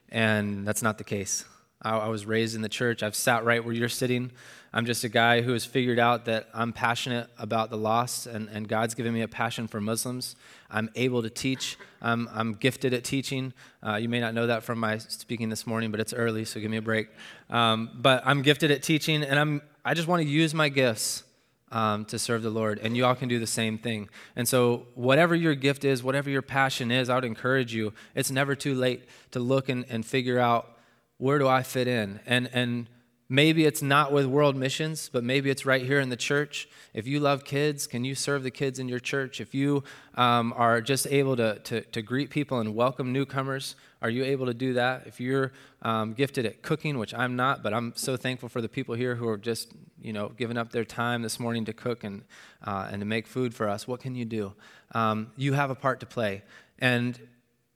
And 0.08 0.66
that's 0.66 0.82
not 0.82 0.98
the 0.98 1.04
case. 1.04 1.44
I, 1.80 1.96
I 1.96 2.08
was 2.08 2.26
raised 2.26 2.56
in 2.56 2.62
the 2.62 2.68
church. 2.68 3.02
I've 3.02 3.14
sat 3.14 3.44
right 3.44 3.64
where 3.64 3.72
you're 3.72 3.88
sitting. 3.88 4.32
I'm 4.72 4.84
just 4.84 5.04
a 5.04 5.08
guy 5.08 5.42
who 5.42 5.52
has 5.52 5.64
figured 5.64 5.98
out 5.98 6.24
that 6.26 6.48
I'm 6.52 6.72
passionate 6.72 7.28
about 7.38 7.70
the 7.70 7.76
lost, 7.76 8.26
and, 8.26 8.48
and 8.48 8.68
God's 8.68 8.94
given 8.94 9.14
me 9.14 9.22
a 9.22 9.28
passion 9.28 9.68
for 9.68 9.80
Muslims. 9.80 10.36
I'm 10.70 10.90
able 10.94 11.22
to 11.22 11.30
teach. 11.30 11.76
I'm, 12.02 12.28
I'm 12.32 12.54
gifted 12.54 12.92
at 12.92 13.02
teaching. 13.04 13.52
Uh, 13.84 13.96
you 13.96 14.08
may 14.08 14.20
not 14.20 14.34
know 14.34 14.48
that 14.48 14.62
from 14.64 14.78
my 14.78 14.98
speaking 14.98 15.48
this 15.48 15.66
morning, 15.66 15.90
but 15.90 16.00
it's 16.00 16.12
early, 16.12 16.44
so 16.44 16.60
give 16.60 16.70
me 16.70 16.76
a 16.76 16.82
break. 16.82 17.08
Um, 17.48 17.90
but 17.94 18.22
I'm 18.24 18.42
gifted 18.42 18.70
at 18.70 18.82
teaching, 18.82 19.22
and 19.22 19.38
I'm, 19.38 19.62
I 19.84 19.94
just 19.94 20.08
want 20.08 20.22
to 20.22 20.28
use 20.28 20.52
my 20.52 20.68
gifts 20.68 21.24
um, 21.70 22.04
to 22.06 22.18
serve 22.18 22.42
the 22.42 22.50
Lord, 22.50 22.78
and 22.78 22.96
you 22.96 23.04
all 23.04 23.14
can 23.14 23.28
do 23.28 23.38
the 23.38 23.46
same 23.46 23.78
thing. 23.78 24.08
And 24.34 24.48
so, 24.48 24.86
whatever 24.94 25.34
your 25.34 25.54
gift 25.54 25.84
is, 25.84 26.02
whatever 26.02 26.30
your 26.30 26.42
passion 26.42 26.90
is, 26.90 27.08
I 27.08 27.14
would 27.14 27.24
encourage 27.24 27.74
you. 27.74 27.92
It's 28.14 28.30
never 28.30 28.54
too 28.54 28.74
late 28.74 29.04
to 29.30 29.40
look 29.40 29.68
and, 29.68 29.84
and 29.88 30.04
figure 30.04 30.38
out 30.38 30.76
where 31.18 31.38
do 31.38 31.46
I 31.46 31.62
fit 31.62 31.86
in, 31.86 32.20
and 32.26 32.48
and 32.52 32.86
Maybe 33.32 33.64
it's 33.64 33.80
not 33.80 34.10
with 34.10 34.26
world 34.26 34.56
missions, 34.56 35.08
but 35.08 35.22
maybe 35.22 35.50
it's 35.50 35.64
right 35.64 35.86
here 35.86 36.00
in 36.00 36.08
the 36.08 36.16
church. 36.16 36.68
If 36.92 37.06
you 37.06 37.20
love 37.20 37.44
kids, 37.44 37.86
can 37.86 38.02
you 38.02 38.16
serve 38.16 38.42
the 38.42 38.50
kids 38.50 38.80
in 38.80 38.88
your 38.88 38.98
church? 38.98 39.40
If 39.40 39.54
you 39.54 39.84
um, 40.16 40.52
are 40.56 40.80
just 40.80 41.06
able 41.06 41.36
to, 41.36 41.60
to, 41.60 41.82
to, 41.82 42.02
greet 42.02 42.30
people 42.30 42.58
and 42.58 42.74
welcome 42.74 43.12
newcomers, 43.12 43.76
are 44.02 44.10
you 44.10 44.24
able 44.24 44.46
to 44.46 44.52
do 44.52 44.72
that? 44.72 45.06
If 45.06 45.20
you're 45.20 45.52
um, 45.82 46.12
gifted 46.12 46.44
at 46.44 46.62
cooking, 46.62 46.98
which 46.98 47.14
I'm 47.14 47.36
not, 47.36 47.62
but 47.62 47.72
I'm 47.72 47.92
so 47.94 48.16
thankful 48.16 48.48
for 48.48 48.60
the 48.60 48.68
people 48.68 48.96
here 48.96 49.14
who 49.14 49.28
are 49.28 49.38
just, 49.38 49.70
you 50.02 50.12
know, 50.12 50.30
giving 50.30 50.56
up 50.56 50.72
their 50.72 50.84
time 50.84 51.22
this 51.22 51.38
morning 51.38 51.64
to 51.66 51.72
cook 51.72 52.02
and, 52.02 52.24
uh, 52.66 52.88
and 52.90 53.00
to 53.00 53.06
make 53.06 53.28
food 53.28 53.54
for 53.54 53.68
us, 53.68 53.86
what 53.86 54.00
can 54.00 54.16
you 54.16 54.24
do? 54.24 54.54
Um, 54.90 55.30
you 55.36 55.52
have 55.52 55.70
a 55.70 55.76
part 55.76 56.00
to 56.00 56.06
play. 56.06 56.42
And 56.80 57.16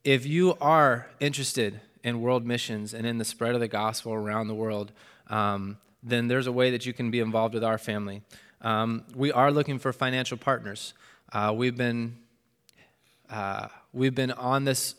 if 0.02 0.26
you 0.26 0.56
are 0.60 1.06
interested 1.20 1.80
in 2.02 2.20
world 2.20 2.44
missions 2.44 2.92
and 2.92 3.06
in 3.06 3.18
the 3.18 3.24
spread 3.24 3.54
of 3.54 3.60
the 3.60 3.68
gospel 3.68 4.12
around 4.12 4.48
the 4.48 4.54
world, 4.54 4.90
um, 5.28 5.78
then 6.02 6.28
there's 6.28 6.46
a 6.46 6.52
way 6.52 6.70
that 6.70 6.86
you 6.86 6.92
can 6.92 7.10
be 7.10 7.20
involved 7.20 7.54
with 7.54 7.64
our 7.64 7.78
family. 7.78 8.22
Um, 8.60 9.04
we 9.14 9.32
are 9.32 9.50
looking 9.50 9.78
for 9.78 9.92
financial 9.92 10.36
partners. 10.36 10.94
Uh, 11.32 11.52
we've 11.56 11.76
been 11.76 12.16
uh, 13.30 13.68
we've 13.92 14.14
been 14.14 14.32
on 14.32 14.64
this 14.64 14.94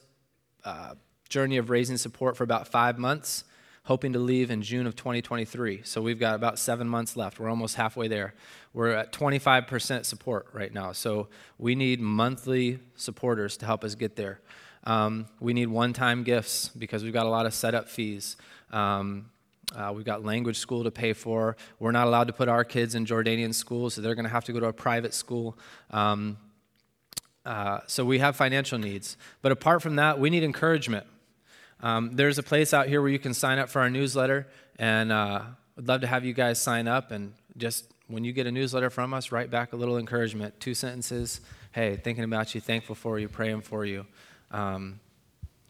uh, 0.64 0.96
journey 1.30 1.58
of 1.58 1.70
raising 1.70 1.98
support 1.98 2.36
for 2.36 2.44
about 2.44 2.68
five 2.68 2.98
months, 2.98 3.44
hoping 3.84 4.14
to 4.14 4.20
leave 4.20 4.50
in 4.50 4.62
June 4.62 4.88
of 4.88 4.96
2023. 4.96 5.82
So 5.84 6.02
we've 6.02 6.20
got 6.20 6.36
about 6.36 6.60
seven 6.60 6.88
months 6.88 7.16
left. 7.16 7.40
We're 7.40 7.50
almost 7.50 7.76
halfway 7.76 8.08
there. 8.08 8.34
We're 8.74 8.92
at 8.92 9.14
25% 9.14 10.06
support 10.06 10.48
right 10.54 10.74
now. 10.74 10.92
So 10.92 11.28
we 11.58 11.76
need 11.76 12.02
monthly 12.02 12.80
supporters 12.96 13.58
to 13.58 13.66
help 13.66 13.84
us 13.84 13.96
get 13.96 14.16
there. 14.16 14.42
Um, 14.84 15.28
we 15.40 15.54
need 15.54 15.68
one 15.68 15.94
time 15.94 16.24
gifts 16.24 16.70
because 16.70 17.04
we've 17.04 17.14
got 17.14 17.26
a 17.26 17.30
lot 17.30 17.46
of 17.46 17.54
setup 17.54 17.90
fees. 17.90 18.38
Um, 18.72 19.30
uh, 19.74 19.92
we've 19.96 20.06
got 20.06 20.24
language 20.24 20.58
school 20.58 20.84
to 20.84 20.92
pay 20.92 21.14
for. 21.14 21.56
We're 21.80 21.92
not 21.92 22.08
allowed 22.08 22.28
to 22.28 22.34
put 22.34 22.48
our 22.48 22.64
kids 22.64 22.96
in 22.96 23.06
Jordanian 23.06 23.54
schools, 23.54 23.94
so 23.94 24.02
they're 24.02 24.16
going 24.16 24.26
to 24.26 24.32
have 24.32 24.46
to 24.46 24.54
go 24.54 24.60
to 24.60 24.68
a 24.68 24.74
private 24.74 25.14
school. 25.14 25.58
Um, 25.92 26.38
uh, 27.46 27.80
so 27.88 28.04
we 28.06 28.20
have 28.20 28.36
financial 28.36 28.78
needs. 28.78 29.18
But 29.42 29.52
apart 29.52 29.82
from 29.82 29.98
that, 29.98 30.20
we 30.20 30.30
need 30.30 30.44
encouragement. 30.44 31.06
Um, 31.82 32.12
there's 32.14 32.38
a 32.38 32.44
place 32.44 32.74
out 32.74 32.88
here 32.88 33.02
where 33.02 33.12
you 33.12 33.20
can 33.20 33.34
sign 33.34 33.60
up 33.60 33.70
for 33.70 33.82
our 33.82 33.90
newsletter, 33.90 34.48
and 34.80 35.12
uh, 35.12 35.42
would 35.76 35.88
love 35.88 36.02
to 36.02 36.08
have 36.08 36.26
you 36.26 36.34
guys 36.34 36.60
sign 36.60 36.88
up. 36.88 37.12
And 37.12 37.34
just 37.58 37.86
when 38.08 38.24
you 38.24 38.34
get 38.34 38.48
a 38.48 38.52
newsletter 38.52 38.90
from 38.90 39.14
us, 39.14 39.32
write 39.32 39.52
back 39.52 39.74
a 39.74 39.76
little 39.76 39.98
encouragement, 39.98 40.60
two 40.60 40.74
sentences. 40.74 41.42
Hey, 41.72 41.98
thinking 41.98 42.24
about 42.24 42.56
you, 42.56 42.62
thankful 42.62 42.96
for 42.96 43.20
you, 43.20 43.28
praying 43.28 43.62
for 43.62 43.86
you. 43.86 44.06
Um, 44.52 45.00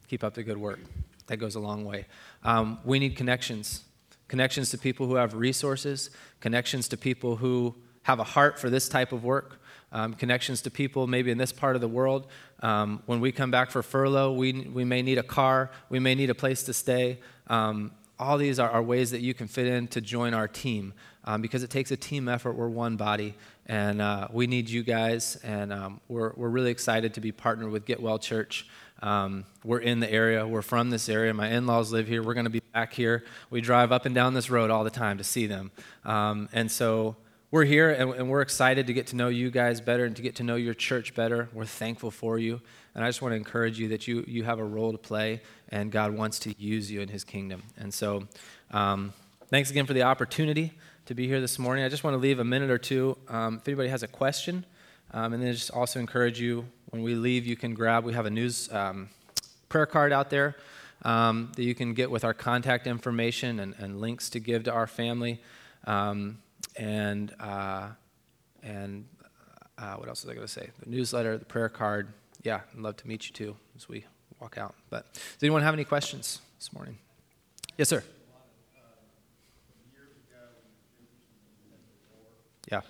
keep 0.07 0.23
up 0.23 0.35
the 0.35 0.43
good 0.43 0.57
work. 0.57 0.79
That 1.27 1.37
goes 1.37 1.55
a 1.55 1.59
long 1.59 1.85
way. 1.85 2.05
Um, 2.43 2.79
we 2.85 2.99
need 2.99 3.15
connections 3.15 3.83
connections 4.27 4.71
to 4.71 4.77
people 4.77 5.07
who 5.07 5.15
have 5.15 5.33
resources, 5.33 6.09
connections 6.39 6.87
to 6.89 6.97
people 6.97 7.35
who 7.35 7.75
have 8.03 8.19
a 8.19 8.23
heart 8.23 8.59
for 8.59 8.69
this 8.69 8.89
type 8.89 9.11
of 9.11 9.23
work, 9.23 9.61
um, 9.91 10.13
connections 10.13 10.61
to 10.61 10.71
people 10.71 11.07
maybe 11.07 11.31
in 11.31 11.37
this 11.37 11.51
part 11.51 11.75
of 11.75 11.81
the 11.81 11.87
world. 11.87 12.27
Um, 12.61 13.01
when 13.05 13.19
we 13.19 13.31
come 13.31 13.51
back 13.51 13.71
for 13.71 13.83
furlough, 13.83 14.33
we, 14.33 14.53
we 14.53 14.83
may 14.83 15.01
need 15.01 15.17
a 15.17 15.23
car, 15.23 15.71
we 15.89 15.99
may 15.99 16.15
need 16.15 16.29
a 16.29 16.35
place 16.35 16.63
to 16.63 16.73
stay. 16.73 17.19
Um, 17.47 17.91
all 18.17 18.37
these 18.37 18.59
are, 18.59 18.69
are, 18.69 18.81
ways 18.81 19.11
that 19.11 19.21
you 19.21 19.33
can 19.33 19.47
fit 19.47 19.67
in 19.67 19.87
to 19.89 19.99
join 19.99 20.33
our 20.33 20.47
team 20.47 20.93
um, 21.25 21.41
because 21.41 21.63
it 21.63 21.69
takes 21.69 21.91
a 21.91 21.97
team 21.97 22.29
effort. 22.29 22.53
We're 22.53 22.69
one 22.69 22.95
body, 22.95 23.35
and 23.65 24.01
uh, 24.01 24.29
we 24.31 24.47
need 24.47 24.69
you 24.69 24.83
guys, 24.83 25.35
and 25.43 25.73
um, 25.73 25.99
we're, 26.07 26.31
we're 26.35 26.49
really 26.49 26.71
excited 26.71 27.13
to 27.15 27.21
be 27.21 27.33
partnered 27.33 27.71
with 27.71 27.85
Get 27.85 28.01
Well 28.01 28.17
Church. 28.17 28.67
Um, 29.01 29.45
we're 29.63 29.79
in 29.79 29.99
the 29.99 30.11
area. 30.11 30.47
We're 30.47 30.61
from 30.61 30.89
this 30.89 31.09
area. 31.09 31.33
My 31.33 31.49
in 31.49 31.67
laws 31.67 31.91
live 31.91 32.07
here. 32.07 32.23
We're 32.23 32.33
going 32.33 32.45
to 32.45 32.49
be 32.49 32.61
back 32.73 32.93
here. 32.93 33.23
We 33.49 33.61
drive 33.61 33.91
up 33.91 34.05
and 34.05 34.15
down 34.15 34.33
this 34.33 34.49
road 34.49 34.71
all 34.71 34.83
the 34.83 34.89
time 34.89 35.17
to 35.17 35.23
see 35.23 35.47
them. 35.47 35.71
Um, 36.03 36.49
and 36.53 36.71
so 36.71 37.15
we're 37.51 37.65
here 37.65 37.91
and, 37.91 38.13
and, 38.13 38.29
we're 38.29 38.41
excited 38.41 38.87
to 38.87 38.93
get 38.93 39.07
to 39.07 39.15
know 39.15 39.27
you 39.29 39.49
guys 39.51 39.79
better 39.79 40.05
and 40.05 40.15
to 40.15 40.21
get 40.21 40.35
to 40.37 40.43
know 40.43 40.55
your 40.55 40.73
church 40.73 41.13
better. 41.15 41.49
We're 41.53 41.65
thankful 41.65 42.11
for 42.11 42.37
you. 42.37 42.59
And 42.93 43.03
I 43.03 43.07
just 43.07 43.21
want 43.21 43.33
to 43.33 43.37
encourage 43.37 43.79
you 43.79 43.89
that 43.89 44.07
you, 44.07 44.23
you 44.27 44.43
have 44.43 44.59
a 44.59 44.63
role 44.63 44.91
to 44.91 44.97
play 44.97 45.41
and 45.69 45.91
God 45.91 46.11
wants 46.11 46.39
to 46.39 46.55
use 46.57 46.91
you 46.91 47.01
in 47.01 47.09
his 47.09 47.23
kingdom. 47.23 47.63
And 47.77 47.93
so 47.93 48.27
um, 48.71 49.13
thanks 49.47 49.69
again 49.69 49.85
for 49.85 49.93
the 49.93 50.03
opportunity 50.03 50.73
to 51.05 51.13
be 51.13 51.27
here 51.27 51.39
this 51.39 51.59
morning. 51.59 51.85
I 51.85 51.89
just 51.89 52.03
want 52.03 52.15
to 52.15 52.19
leave 52.19 52.39
a 52.39 52.43
minute 52.43 52.71
or 52.71 52.77
two. 52.77 53.17
Um, 53.29 53.57
if 53.61 53.67
anybody 53.67 53.89
has 53.89 54.03
a 54.03 54.07
question, 54.07 54.65
um, 55.11 55.33
and 55.33 55.41
then 55.41 55.53
just 55.53 55.71
also 55.71 55.99
encourage 55.99 56.39
you 56.39 56.65
when 56.95 57.03
we 57.03 57.15
leave, 57.15 57.45
you 57.45 57.57
can 57.57 57.73
grab, 57.73 58.05
we 58.05 58.13
have 58.13 58.25
a 58.25 58.29
news 58.29 58.71
um, 58.71 59.09
prayer 59.67 59.85
card 59.85 60.13
out 60.13 60.29
there 60.29 60.55
um, 61.03 61.51
that 61.57 61.63
you 61.63 61.75
can 61.75 61.93
get 61.93 62.09
with 62.09 62.23
our 62.23 62.33
contact 62.33 62.87
information 62.87 63.59
and, 63.59 63.75
and 63.77 63.99
links 63.99 64.29
to 64.29 64.39
give 64.39 64.63
to 64.63 64.71
our 64.71 64.87
family. 64.87 65.41
Um, 65.85 66.37
and 66.77 67.33
uh, 67.39 67.89
and 68.63 69.05
uh, 69.77 69.95
what 69.95 70.07
else 70.07 70.23
was 70.23 70.31
I 70.31 70.35
going 70.35 70.47
to 70.47 70.51
say? 70.51 70.69
The 70.79 70.89
newsletter, 70.89 71.37
the 71.37 71.45
prayer 71.45 71.69
card. 71.69 72.07
Yeah, 72.43 72.61
I'd 72.73 72.79
love 72.79 72.95
to 72.97 73.07
meet 73.07 73.27
you 73.27 73.33
too 73.33 73.57
as 73.75 73.89
we 73.89 74.05
walk 74.39 74.57
out. 74.57 74.73
But 74.89 75.13
does 75.13 75.43
anyone 75.43 75.63
have 75.63 75.73
any 75.73 75.83
questions 75.83 76.39
this 76.57 76.71
morning? 76.71 76.97
Yes, 77.77 77.89
sir. 77.89 78.03
Yeah. 82.71 82.81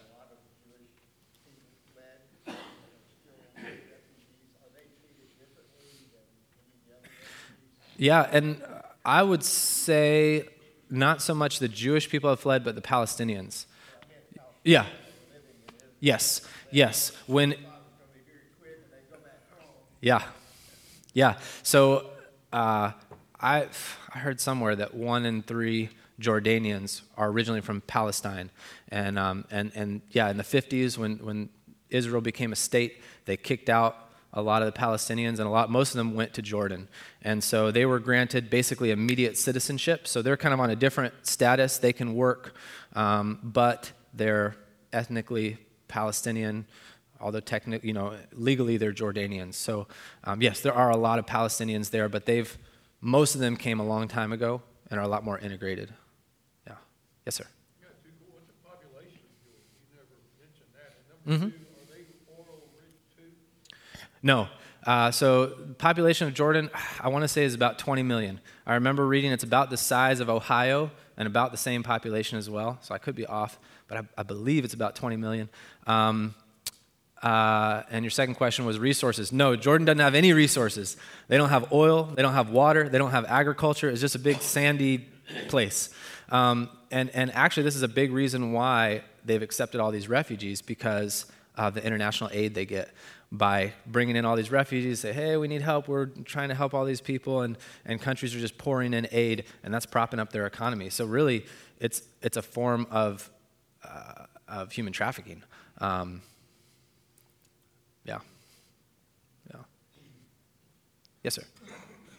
Yeah, 7.98 8.28
and 8.32 8.62
I 9.06 9.24
would 9.24 9.44
say 9.44 10.48
not 10.90 11.22
so 11.22 11.34
much 11.34 11.60
the 11.60 11.68
Jewish 11.68 12.10
people 12.10 12.30
have 12.30 12.40
fled, 12.40 12.64
but 12.64 12.76
the 12.76 12.82
Palestinians. 12.82 13.66
Yeah. 14.64 14.86
Yes. 16.00 16.42
Yes. 16.72 17.12
When. 17.28 17.56
Yeah. 20.02 20.24
Yeah. 21.14 21.38
So 21.64 22.10
uh, 22.52 22.92
I 23.40 23.68
I 24.14 24.20
heard 24.20 24.40
somewhere 24.40 24.76
that 24.76 24.94
one 24.94 25.26
in 25.26 25.42
three 25.42 25.90
Jordanians 26.20 27.02
are 27.18 27.30
originally 27.30 27.62
from 27.62 27.82
Palestine, 27.82 28.50
and 28.90 29.18
um, 29.18 29.46
and 29.52 29.72
and 29.76 30.02
yeah, 30.12 30.30
in 30.30 30.38
the 30.38 30.44
50s 30.44 30.98
when 30.98 31.18
when 31.18 31.50
Israel 31.90 32.22
became 32.22 32.52
a 32.52 32.56
state, 32.56 33.02
they 33.26 33.38
kicked 33.38 33.70
out 33.70 34.05
a 34.36 34.42
lot 34.42 34.62
of 34.62 34.72
the 34.72 34.78
Palestinians, 34.78 35.40
and 35.40 35.42
a 35.42 35.50
lot, 35.50 35.72
most 35.72 35.92
of 35.92 35.98
them 35.98 36.14
went 36.14 36.34
to 36.34 36.42
Jordan. 36.42 36.90
And 37.22 37.44
so 37.44 37.72
they 37.72 37.86
were 37.86 38.00
granted 38.00 38.50
basically 38.50 38.92
immediate 38.92 39.38
citizenship. 39.38 40.08
So 40.08 40.22
they're 40.22 40.38
kind 40.38 40.54
of 40.54 40.60
on 40.60 40.70
a 40.70 40.76
different 40.76 41.14
status. 41.24 41.78
They 41.78 41.94
can 41.94 42.14
work, 42.16 42.54
um, 42.94 43.40
but 43.42 43.94
they're 44.14 44.56
ethnically 44.92 45.58
Palestinian, 45.88 46.66
although 47.22 47.40
technically, 47.40 47.88
you 47.88 47.94
know, 47.94 48.14
legally 48.34 48.76
they're 48.78 48.94
Jordanians. 48.94 49.54
So 49.54 49.88
um, 50.26 50.42
yes, 50.42 50.60
there 50.60 50.74
are 50.74 50.92
a 50.92 50.98
lot 50.98 51.18
of 51.18 51.26
Palestinians 51.26 51.90
there, 51.90 52.10
but 52.10 52.26
they've, 52.26 52.58
most 53.00 53.36
of 53.36 53.42
them 53.42 53.56
came 53.56 53.80
a 53.80 53.86
long 53.86 54.08
time 54.08 54.34
ago 54.34 54.62
and 54.92 55.00
are 55.00 55.04
a 55.04 55.08
lot 55.08 55.24
more 55.24 55.40
integrated. 55.40 55.94
Yeah. 56.68 56.76
Yes, 57.26 57.36
sir. 57.36 57.48
Mm-hmm. 61.28 61.65
No. 64.26 64.48
Uh, 64.88 65.12
so 65.12 65.54
population 65.78 66.28
of 66.28 66.34
Jordan, 66.34 66.72
I 67.00 67.10
want 67.10 67.22
to 67.22 67.28
say 67.28 67.44
is 67.44 67.54
about 67.54 67.78
20 67.78 68.02
million. 68.02 68.40
I 68.66 68.74
remember 68.74 69.06
reading 69.06 69.32
it's 69.32 69.44
about 69.44 69.70
the 69.70 69.78
size 69.78 70.20
of 70.20 70.32
Ohio 70.32 70.90
and 71.16 71.28
about 71.28 71.52
the 71.52 71.60
same 71.60 71.84
population 71.84 72.40
as 72.40 72.50
well. 72.50 72.80
So 72.82 72.96
I 72.96 72.98
could 72.98 73.14
be 73.14 73.28
off, 73.28 73.60
but 73.88 74.00
I, 74.00 74.02
I 74.18 74.24
believe 74.24 74.66
it's 74.66 74.74
about 74.74 74.96
20 74.96 75.16
million. 75.16 75.48
Um, 75.86 76.34
uh, 77.22 77.84
and 77.92 78.04
your 78.04 78.10
second 78.10 78.34
question 78.34 78.66
was 78.66 78.80
resources. 78.80 79.32
No, 79.32 79.56
Jordan 79.56 79.86
doesn't 79.86 80.00
have 80.00 80.16
any 80.16 80.34
resources. 80.34 80.98
They 81.28 81.38
don't 81.38 81.50
have 81.50 81.72
oil. 81.72 82.06
They 82.06 82.24
don't 82.24 82.34
have 82.34 82.50
water. 82.50 82.90
They 82.90 82.98
don't 82.98 83.12
have 83.12 83.26
agriculture. 83.26 83.92
It's 83.92 84.02
just 84.02 84.16
a 84.16 84.20
big 84.20 84.42
sandy 84.42 85.08
place. 85.50 85.92
Um, 86.30 86.70
and, 86.90 87.12
and 87.12 87.32
actually, 87.36 87.64
this 87.64 87.76
is 87.76 87.84
a 87.84 87.88
big 87.88 88.12
reason 88.12 88.54
why 88.54 89.04
they've 89.24 89.44
accepted 89.44 89.80
all 89.80 89.92
these 89.92 90.10
refugees 90.10 90.64
because 90.64 91.28
uh, 91.58 91.70
the 91.70 91.86
international 91.86 92.30
aid 92.34 92.54
they 92.56 92.66
get 92.66 92.90
by 93.32 93.74
bringing 93.86 94.16
in 94.16 94.26
all 94.26 94.36
these 94.36 94.52
refugees. 94.52 95.00
Say, 95.00 95.14
hey, 95.14 95.38
we 95.38 95.48
need 95.48 95.62
help. 95.62 95.88
We're 95.88 96.06
trying 96.06 96.50
to 96.50 96.56
help 96.56 96.74
all 96.74 96.86
these 96.86 97.02
people, 97.02 97.42
and 97.42 97.58
and 97.86 98.02
countries 98.02 98.36
are 98.36 98.40
just 98.40 98.58
pouring 98.58 98.94
in 98.94 99.08
aid, 99.12 99.46
and 99.64 99.74
that's 99.74 99.86
propping 99.86 100.20
up 100.20 100.32
their 100.32 100.46
economy. 100.46 100.90
So 100.90 101.06
really, 101.06 101.46
it's 101.80 102.04
it's 102.22 102.38
a 102.38 102.42
form 102.42 102.88
of 102.92 103.30
uh, 103.84 104.26
of 104.48 104.72
human 104.72 104.94
trafficking. 104.94 105.44
Um, 105.80 106.22
yeah. 108.06 108.20
Yeah. 109.52 109.62
Yes, 111.24 111.36
sir. 111.36 111.44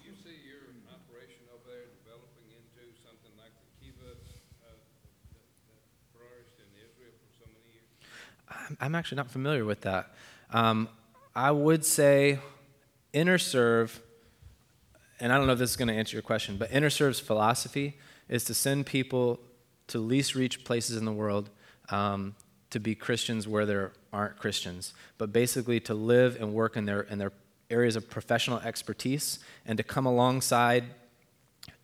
you 0.05 0.13
see 0.23 0.37
your 0.45 0.67
operation 0.91 1.47
over 1.55 1.71
there 1.71 1.87
developing 2.03 2.51
into 2.51 2.91
something 3.07 3.33
like 3.39 3.55
the 3.55 3.69
kibbutz 3.79 4.35
uh, 4.67 4.75
that, 4.75 5.47
that 5.71 5.81
flourished 6.13 6.59
in 6.59 6.69
Israel 6.75 7.15
for 7.15 7.31
so 7.39 7.47
many 7.47 7.71
years? 7.71 7.89
I'm, 8.51 8.77
I'm 8.81 8.95
actually 8.95 9.17
not 9.17 9.31
familiar 9.31 9.65
with 9.65 9.83
that. 9.83 10.11
Um, 10.51 10.89
I 11.35 11.51
would 11.51 11.85
say 11.85 12.39
InterServe, 13.13 13.99
and 15.21 15.33
I 15.33 15.39
don't 15.39 15.47
know 15.47 15.53
if 15.53 15.59
this 15.59 15.71
is 15.71 15.77
going 15.77 15.89
to 15.89 15.95
answer 15.95 16.17
your 16.17 16.23
question, 16.23 16.57
but 16.57 16.71
InterServe's 16.71 17.21
philosophy 17.21 17.99
is 18.29 18.45
to 18.45 18.55
send 18.55 18.87
people 18.87 19.41
to 19.89 19.99
least 19.99 20.35
reach 20.35 20.65
places 20.65 20.97
in 20.97 21.05
the 21.05 21.13
world 21.13 21.51
um, 21.91 22.35
to 22.71 22.81
be 22.81 22.95
Christians 22.95 23.47
where 23.47 23.67
there 23.67 23.93
aren't 24.13 24.37
Christians, 24.39 24.95
but 25.19 25.33
basically 25.33 25.81
to 25.81 25.95
live 25.95 26.37
and 26.41 26.53
work 26.53 26.77
in 26.77 26.85
their, 26.85 27.03
in 27.03 27.19
their 27.19 27.33
areas 27.71 27.97
of 27.97 28.09
professional 28.11 28.59
expertise 28.61 29.39
and 29.65 29.77
to 29.77 29.83
come 29.83 30.07
alongside 30.07 30.85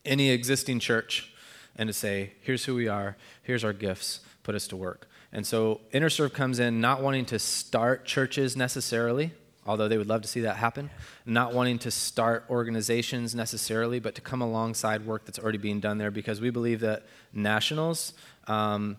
any 0.04 0.30
existing 0.30 0.80
church 0.80 1.32
and 1.76 1.88
to 1.88 1.92
say, 1.92 2.32
here's 2.42 2.64
who 2.64 2.74
we 2.74 2.88
are, 2.88 3.16
here's 3.42 3.64
our 3.64 3.72
gifts, 3.72 4.20
put 4.42 4.54
us 4.54 4.66
to 4.68 4.76
work. 4.76 5.08
And 5.32 5.46
so 5.46 5.80
InterServe 5.92 6.34
comes 6.34 6.58
in 6.58 6.80
not 6.80 7.02
wanting 7.02 7.24
to 7.26 7.38
start 7.38 8.04
churches 8.04 8.56
necessarily, 8.56 9.32
although 9.66 9.88
they 9.88 9.96
would 9.96 10.08
love 10.08 10.22
to 10.22 10.28
see 10.28 10.40
that 10.40 10.56
happen, 10.56 10.90
not 11.24 11.54
wanting 11.54 11.78
to 11.80 11.90
start 11.90 12.44
organizations 12.50 13.34
necessarily, 13.34 13.98
but 13.98 14.14
to 14.16 14.20
come 14.20 14.42
alongside 14.42 15.06
work 15.06 15.24
that's 15.24 15.38
already 15.38 15.58
being 15.58 15.80
done 15.80 15.96
there 15.96 16.10
because 16.10 16.40
we 16.40 16.50
believe 16.50 16.80
that 16.80 17.04
nationals 17.32 18.12
um, 18.46 18.98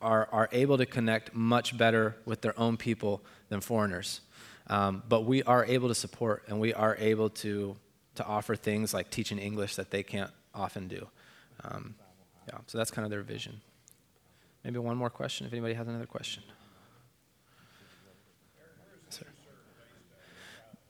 are, 0.00 0.28
are 0.30 0.48
able 0.52 0.78
to 0.78 0.86
connect 0.86 1.34
much 1.34 1.76
better 1.76 2.16
with 2.24 2.40
their 2.42 2.58
own 2.58 2.76
people 2.76 3.22
than 3.48 3.60
foreigners. 3.60 4.20
Um, 4.68 5.02
but 5.08 5.24
we 5.24 5.42
are 5.42 5.64
able 5.64 5.88
to 5.88 5.94
support 5.94 6.44
and 6.48 6.60
we 6.60 6.72
are 6.74 6.96
able 6.98 7.30
to, 7.30 7.76
to 8.16 8.24
offer 8.24 8.54
things 8.54 8.94
like 8.94 9.10
teaching 9.10 9.38
English 9.38 9.76
that 9.76 9.90
they 9.90 10.02
can't 10.02 10.30
often 10.54 10.86
do. 10.86 11.08
Um, 11.64 11.94
yeah, 12.48 12.58
so 12.66 12.78
that's 12.78 12.90
kind 12.90 13.04
of 13.04 13.10
their 13.10 13.22
vision. 13.22 13.60
Maybe 14.66 14.80
one 14.80 14.96
more 14.96 15.10
question 15.10 15.46
if 15.46 15.52
anybody 15.52 15.74
has 15.74 15.86
another 15.86 16.06
question. 16.06 16.42
Sir. 19.10 19.26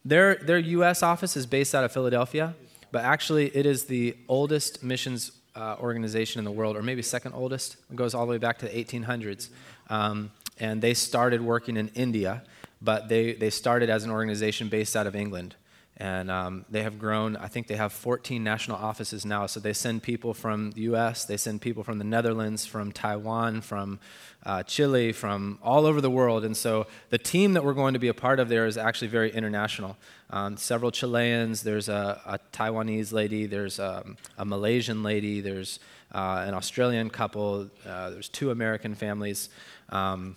Their, 0.03 0.37
their 0.37 0.57
U.S. 0.57 1.03
office 1.03 1.37
is 1.37 1.45
based 1.45 1.75
out 1.75 1.85
of 1.85 1.93
Philadelphia, 1.93 2.55
but 2.91 3.05
actually 3.05 3.55
it 3.55 3.67
is 3.67 3.85
the 3.85 4.17
oldest 4.29 4.83
missions 4.83 5.33
uh, 5.55 5.77
organization 5.79 6.39
in 6.39 6.47
the 6.47 6.51
world, 6.51 6.75
or 6.75 6.83
maybe 6.83 7.03
second 7.03 7.35
oldest. 7.35 7.77
It 7.91 7.97
goes 7.97 8.15
all 8.15 8.25
the 8.25 8.31
way 8.31 8.39
back 8.39 8.57
to 8.61 8.65
the 8.65 8.73
1800s. 8.73 9.51
Um, 9.91 10.31
and 10.59 10.81
they 10.81 10.95
started 10.95 11.43
working 11.43 11.77
in 11.77 11.89
India, 11.89 12.45
but 12.81 13.11
they, 13.11 13.35
they 13.35 13.51
started 13.51 13.91
as 13.91 14.05
an 14.05 14.11
organization 14.11 14.71
based 14.71 14.97
out 14.97 15.07
of 15.07 15.15
England. 15.15 15.55
And 15.99 16.31
um, 16.31 16.67
they 16.69 16.83
have 16.83 16.99
grown, 16.99 17.37
I 17.37 17.49
think 17.49 17.69
they 17.69 17.77
have 17.77 17.91
14 17.91 18.45
national 18.45 18.77
offices 18.77 19.25
now. 19.25 19.47
So 19.47 19.61
they 19.61 19.73
send 19.73 20.03
people 20.03 20.35
from 20.35 20.73
the 20.73 20.83
US, 20.83 21.25
they 21.25 21.39
send 21.39 21.63
people 21.63 21.83
from 21.83 21.99
the 21.99 22.05
Netherlands, 22.05 22.67
from 22.67 22.93
Taiwan, 22.93 23.63
from 23.63 23.99
uh, 24.45 24.63
Chile, 24.63 25.13
from 25.13 25.59
all 25.63 25.87
over 25.87 26.03
the 26.03 26.11
world. 26.11 26.45
And 26.45 26.55
so 26.55 26.87
the 27.09 27.17
team 27.17 27.55
that 27.55 27.65
we're 27.65 27.73
going 27.73 27.95
to 27.95 27.99
be 27.99 28.09
a 28.09 28.15
part 28.15 28.41
of 28.41 28.51
there 28.51 28.67
is 28.67 28.77
actually 28.77 29.09
very 29.09 29.31
international. 29.31 29.97
Um, 30.29 30.59
several 30.59 30.91
Chileans, 30.91 31.63
there's 31.63 31.89
a, 31.89 32.21
a 32.27 32.39
Taiwanese 32.55 33.13
lady, 33.13 33.47
there's 33.47 33.79
a, 33.79 34.03
um, 34.05 34.17
a 34.37 34.45
Malaysian 34.45 35.03
lady, 35.03 35.41
there's 35.41 35.79
uh, 36.13 36.45
an 36.47 36.53
Australian 36.53 37.09
couple, 37.09 37.71
uh, 37.87 38.11
there's 38.11 38.29
two 38.29 38.51
American 38.51 38.95
families. 38.95 39.49
Um, 39.89 40.37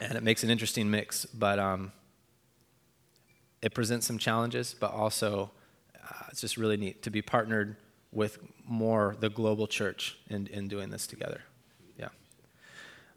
and 0.00 0.16
it 0.16 0.22
makes 0.22 0.42
an 0.42 0.50
interesting 0.50 0.90
mix. 0.90 1.26
But 1.26 1.58
um, 1.58 1.92
it 3.62 3.74
presents 3.74 4.06
some 4.06 4.18
challenges, 4.18 4.74
but 4.78 4.92
also 4.92 5.50
uh, 5.96 6.24
it's 6.30 6.40
just 6.40 6.56
really 6.56 6.76
neat 6.76 7.02
to 7.02 7.10
be 7.10 7.22
partnered 7.22 7.76
with 8.12 8.38
more 8.66 9.16
the 9.20 9.28
global 9.28 9.66
church 9.66 10.18
in, 10.28 10.46
in 10.48 10.68
doing 10.68 10.90
this 10.90 11.06
together. 11.06 11.42
Yeah. 11.98 12.08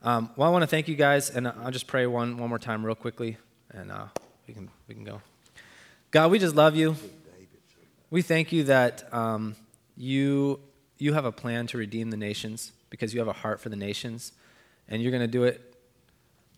Um, 0.03 0.31
well, 0.35 0.49
I 0.49 0.51
want 0.51 0.63
to 0.63 0.67
thank 0.67 0.87
you 0.87 0.95
guys, 0.95 1.29
and 1.29 1.47
I'll 1.47 1.71
just 1.71 1.87
pray 1.87 2.05
one, 2.07 2.37
one 2.37 2.49
more 2.49 2.59
time, 2.59 2.85
real 2.85 2.95
quickly, 2.95 3.37
and 3.71 3.91
uh, 3.91 4.05
we, 4.47 4.53
can, 4.53 4.69
we 4.87 4.95
can 4.95 5.03
go. 5.03 5.21
God, 6.09 6.31
we 6.31 6.39
just 6.39 6.55
love 6.55 6.75
you. 6.75 6.95
We 8.09 8.21
thank 8.21 8.51
you 8.51 8.65
that 8.65 9.13
um, 9.13 9.55
you, 9.95 10.59
you 10.97 11.13
have 11.13 11.23
a 11.23 11.31
plan 11.31 11.67
to 11.67 11.77
redeem 11.77 12.09
the 12.09 12.17
nations 12.17 12.73
because 12.89 13.13
you 13.13 13.19
have 13.21 13.29
a 13.29 13.33
heart 13.33 13.61
for 13.61 13.69
the 13.69 13.77
nations, 13.77 14.33
and 14.89 15.01
you're 15.01 15.11
going 15.11 15.21
to 15.21 15.27
do 15.27 15.45
it. 15.45 15.75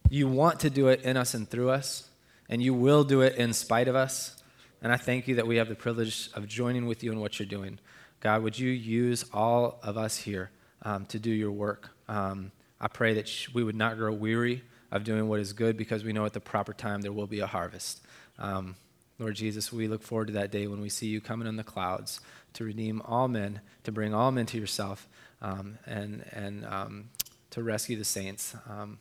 You 0.09 0.27
want 0.27 0.59
to 0.61 0.69
do 0.69 0.87
it 0.87 1.01
in 1.01 1.17
us 1.17 1.33
and 1.33 1.47
through 1.47 1.69
us 1.69 2.09
and 2.53 2.61
you 2.61 2.71
will 2.71 3.03
do 3.03 3.21
it 3.21 3.35
in 3.35 3.51
spite 3.51 3.87
of 3.87 3.95
us. 3.95 4.35
And 4.83 4.93
I 4.93 4.97
thank 4.97 5.27
you 5.27 5.33
that 5.35 5.47
we 5.47 5.55
have 5.55 5.69
the 5.69 5.75
privilege 5.75 6.29
of 6.35 6.47
joining 6.47 6.85
with 6.85 7.03
you 7.03 7.11
in 7.11 7.19
what 7.19 7.39
you're 7.39 7.47
doing. 7.47 7.79
God, 8.19 8.43
would 8.43 8.59
you 8.59 8.69
use 8.69 9.25
all 9.33 9.79
of 9.81 9.97
us 9.97 10.17
here 10.17 10.51
um, 10.83 11.07
to 11.07 11.17
do 11.17 11.31
your 11.31 11.51
work? 11.51 11.89
Um, 12.07 12.51
I 12.79 12.89
pray 12.89 13.15
that 13.15 13.27
sh- 13.27 13.49
we 13.55 13.63
would 13.63 13.75
not 13.75 13.97
grow 13.97 14.13
weary 14.13 14.61
of 14.91 15.03
doing 15.03 15.27
what 15.27 15.39
is 15.39 15.51
good 15.51 15.77
because 15.77 16.03
we 16.03 16.13
know 16.13 16.27
at 16.27 16.33
the 16.33 16.39
proper 16.39 16.73
time 16.73 17.01
there 17.01 17.11
will 17.11 17.25
be 17.25 17.39
a 17.39 17.47
harvest. 17.47 18.01
Um, 18.37 18.75
Lord 19.17 19.33
Jesus, 19.33 19.73
we 19.73 19.87
look 19.87 20.03
forward 20.03 20.27
to 20.27 20.33
that 20.33 20.51
day 20.51 20.67
when 20.67 20.79
we 20.79 20.89
see 20.89 21.07
you 21.07 21.21
coming 21.21 21.47
in 21.47 21.55
the 21.55 21.63
clouds 21.63 22.21
to 22.53 22.65
redeem 22.65 23.01
all 23.01 23.27
men, 23.27 23.61
to 23.83 23.91
bring 23.91 24.13
all 24.13 24.31
men 24.31 24.45
to 24.45 24.59
yourself, 24.59 25.09
um, 25.41 25.79
and, 25.87 26.23
and 26.31 26.67
um, 26.67 27.09
to 27.49 27.63
rescue 27.63 27.97
the 27.97 28.05
saints. 28.05 28.55
Um, 28.69 28.99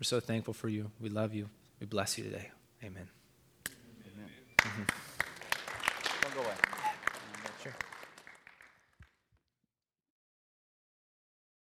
we're 0.00 0.04
so 0.04 0.20
thankful 0.20 0.54
for 0.54 0.70
you. 0.70 0.90
We 1.02 1.10
love 1.10 1.34
you. 1.34 1.50
We 1.80 1.86
bless 1.86 2.16
you 2.16 2.24
today. 2.24 2.48
Amen. 2.84 3.08
Amen. 4.12 4.30
Mm-hmm. 4.58 4.82
Go 4.82 4.88
away. 5.00 5.13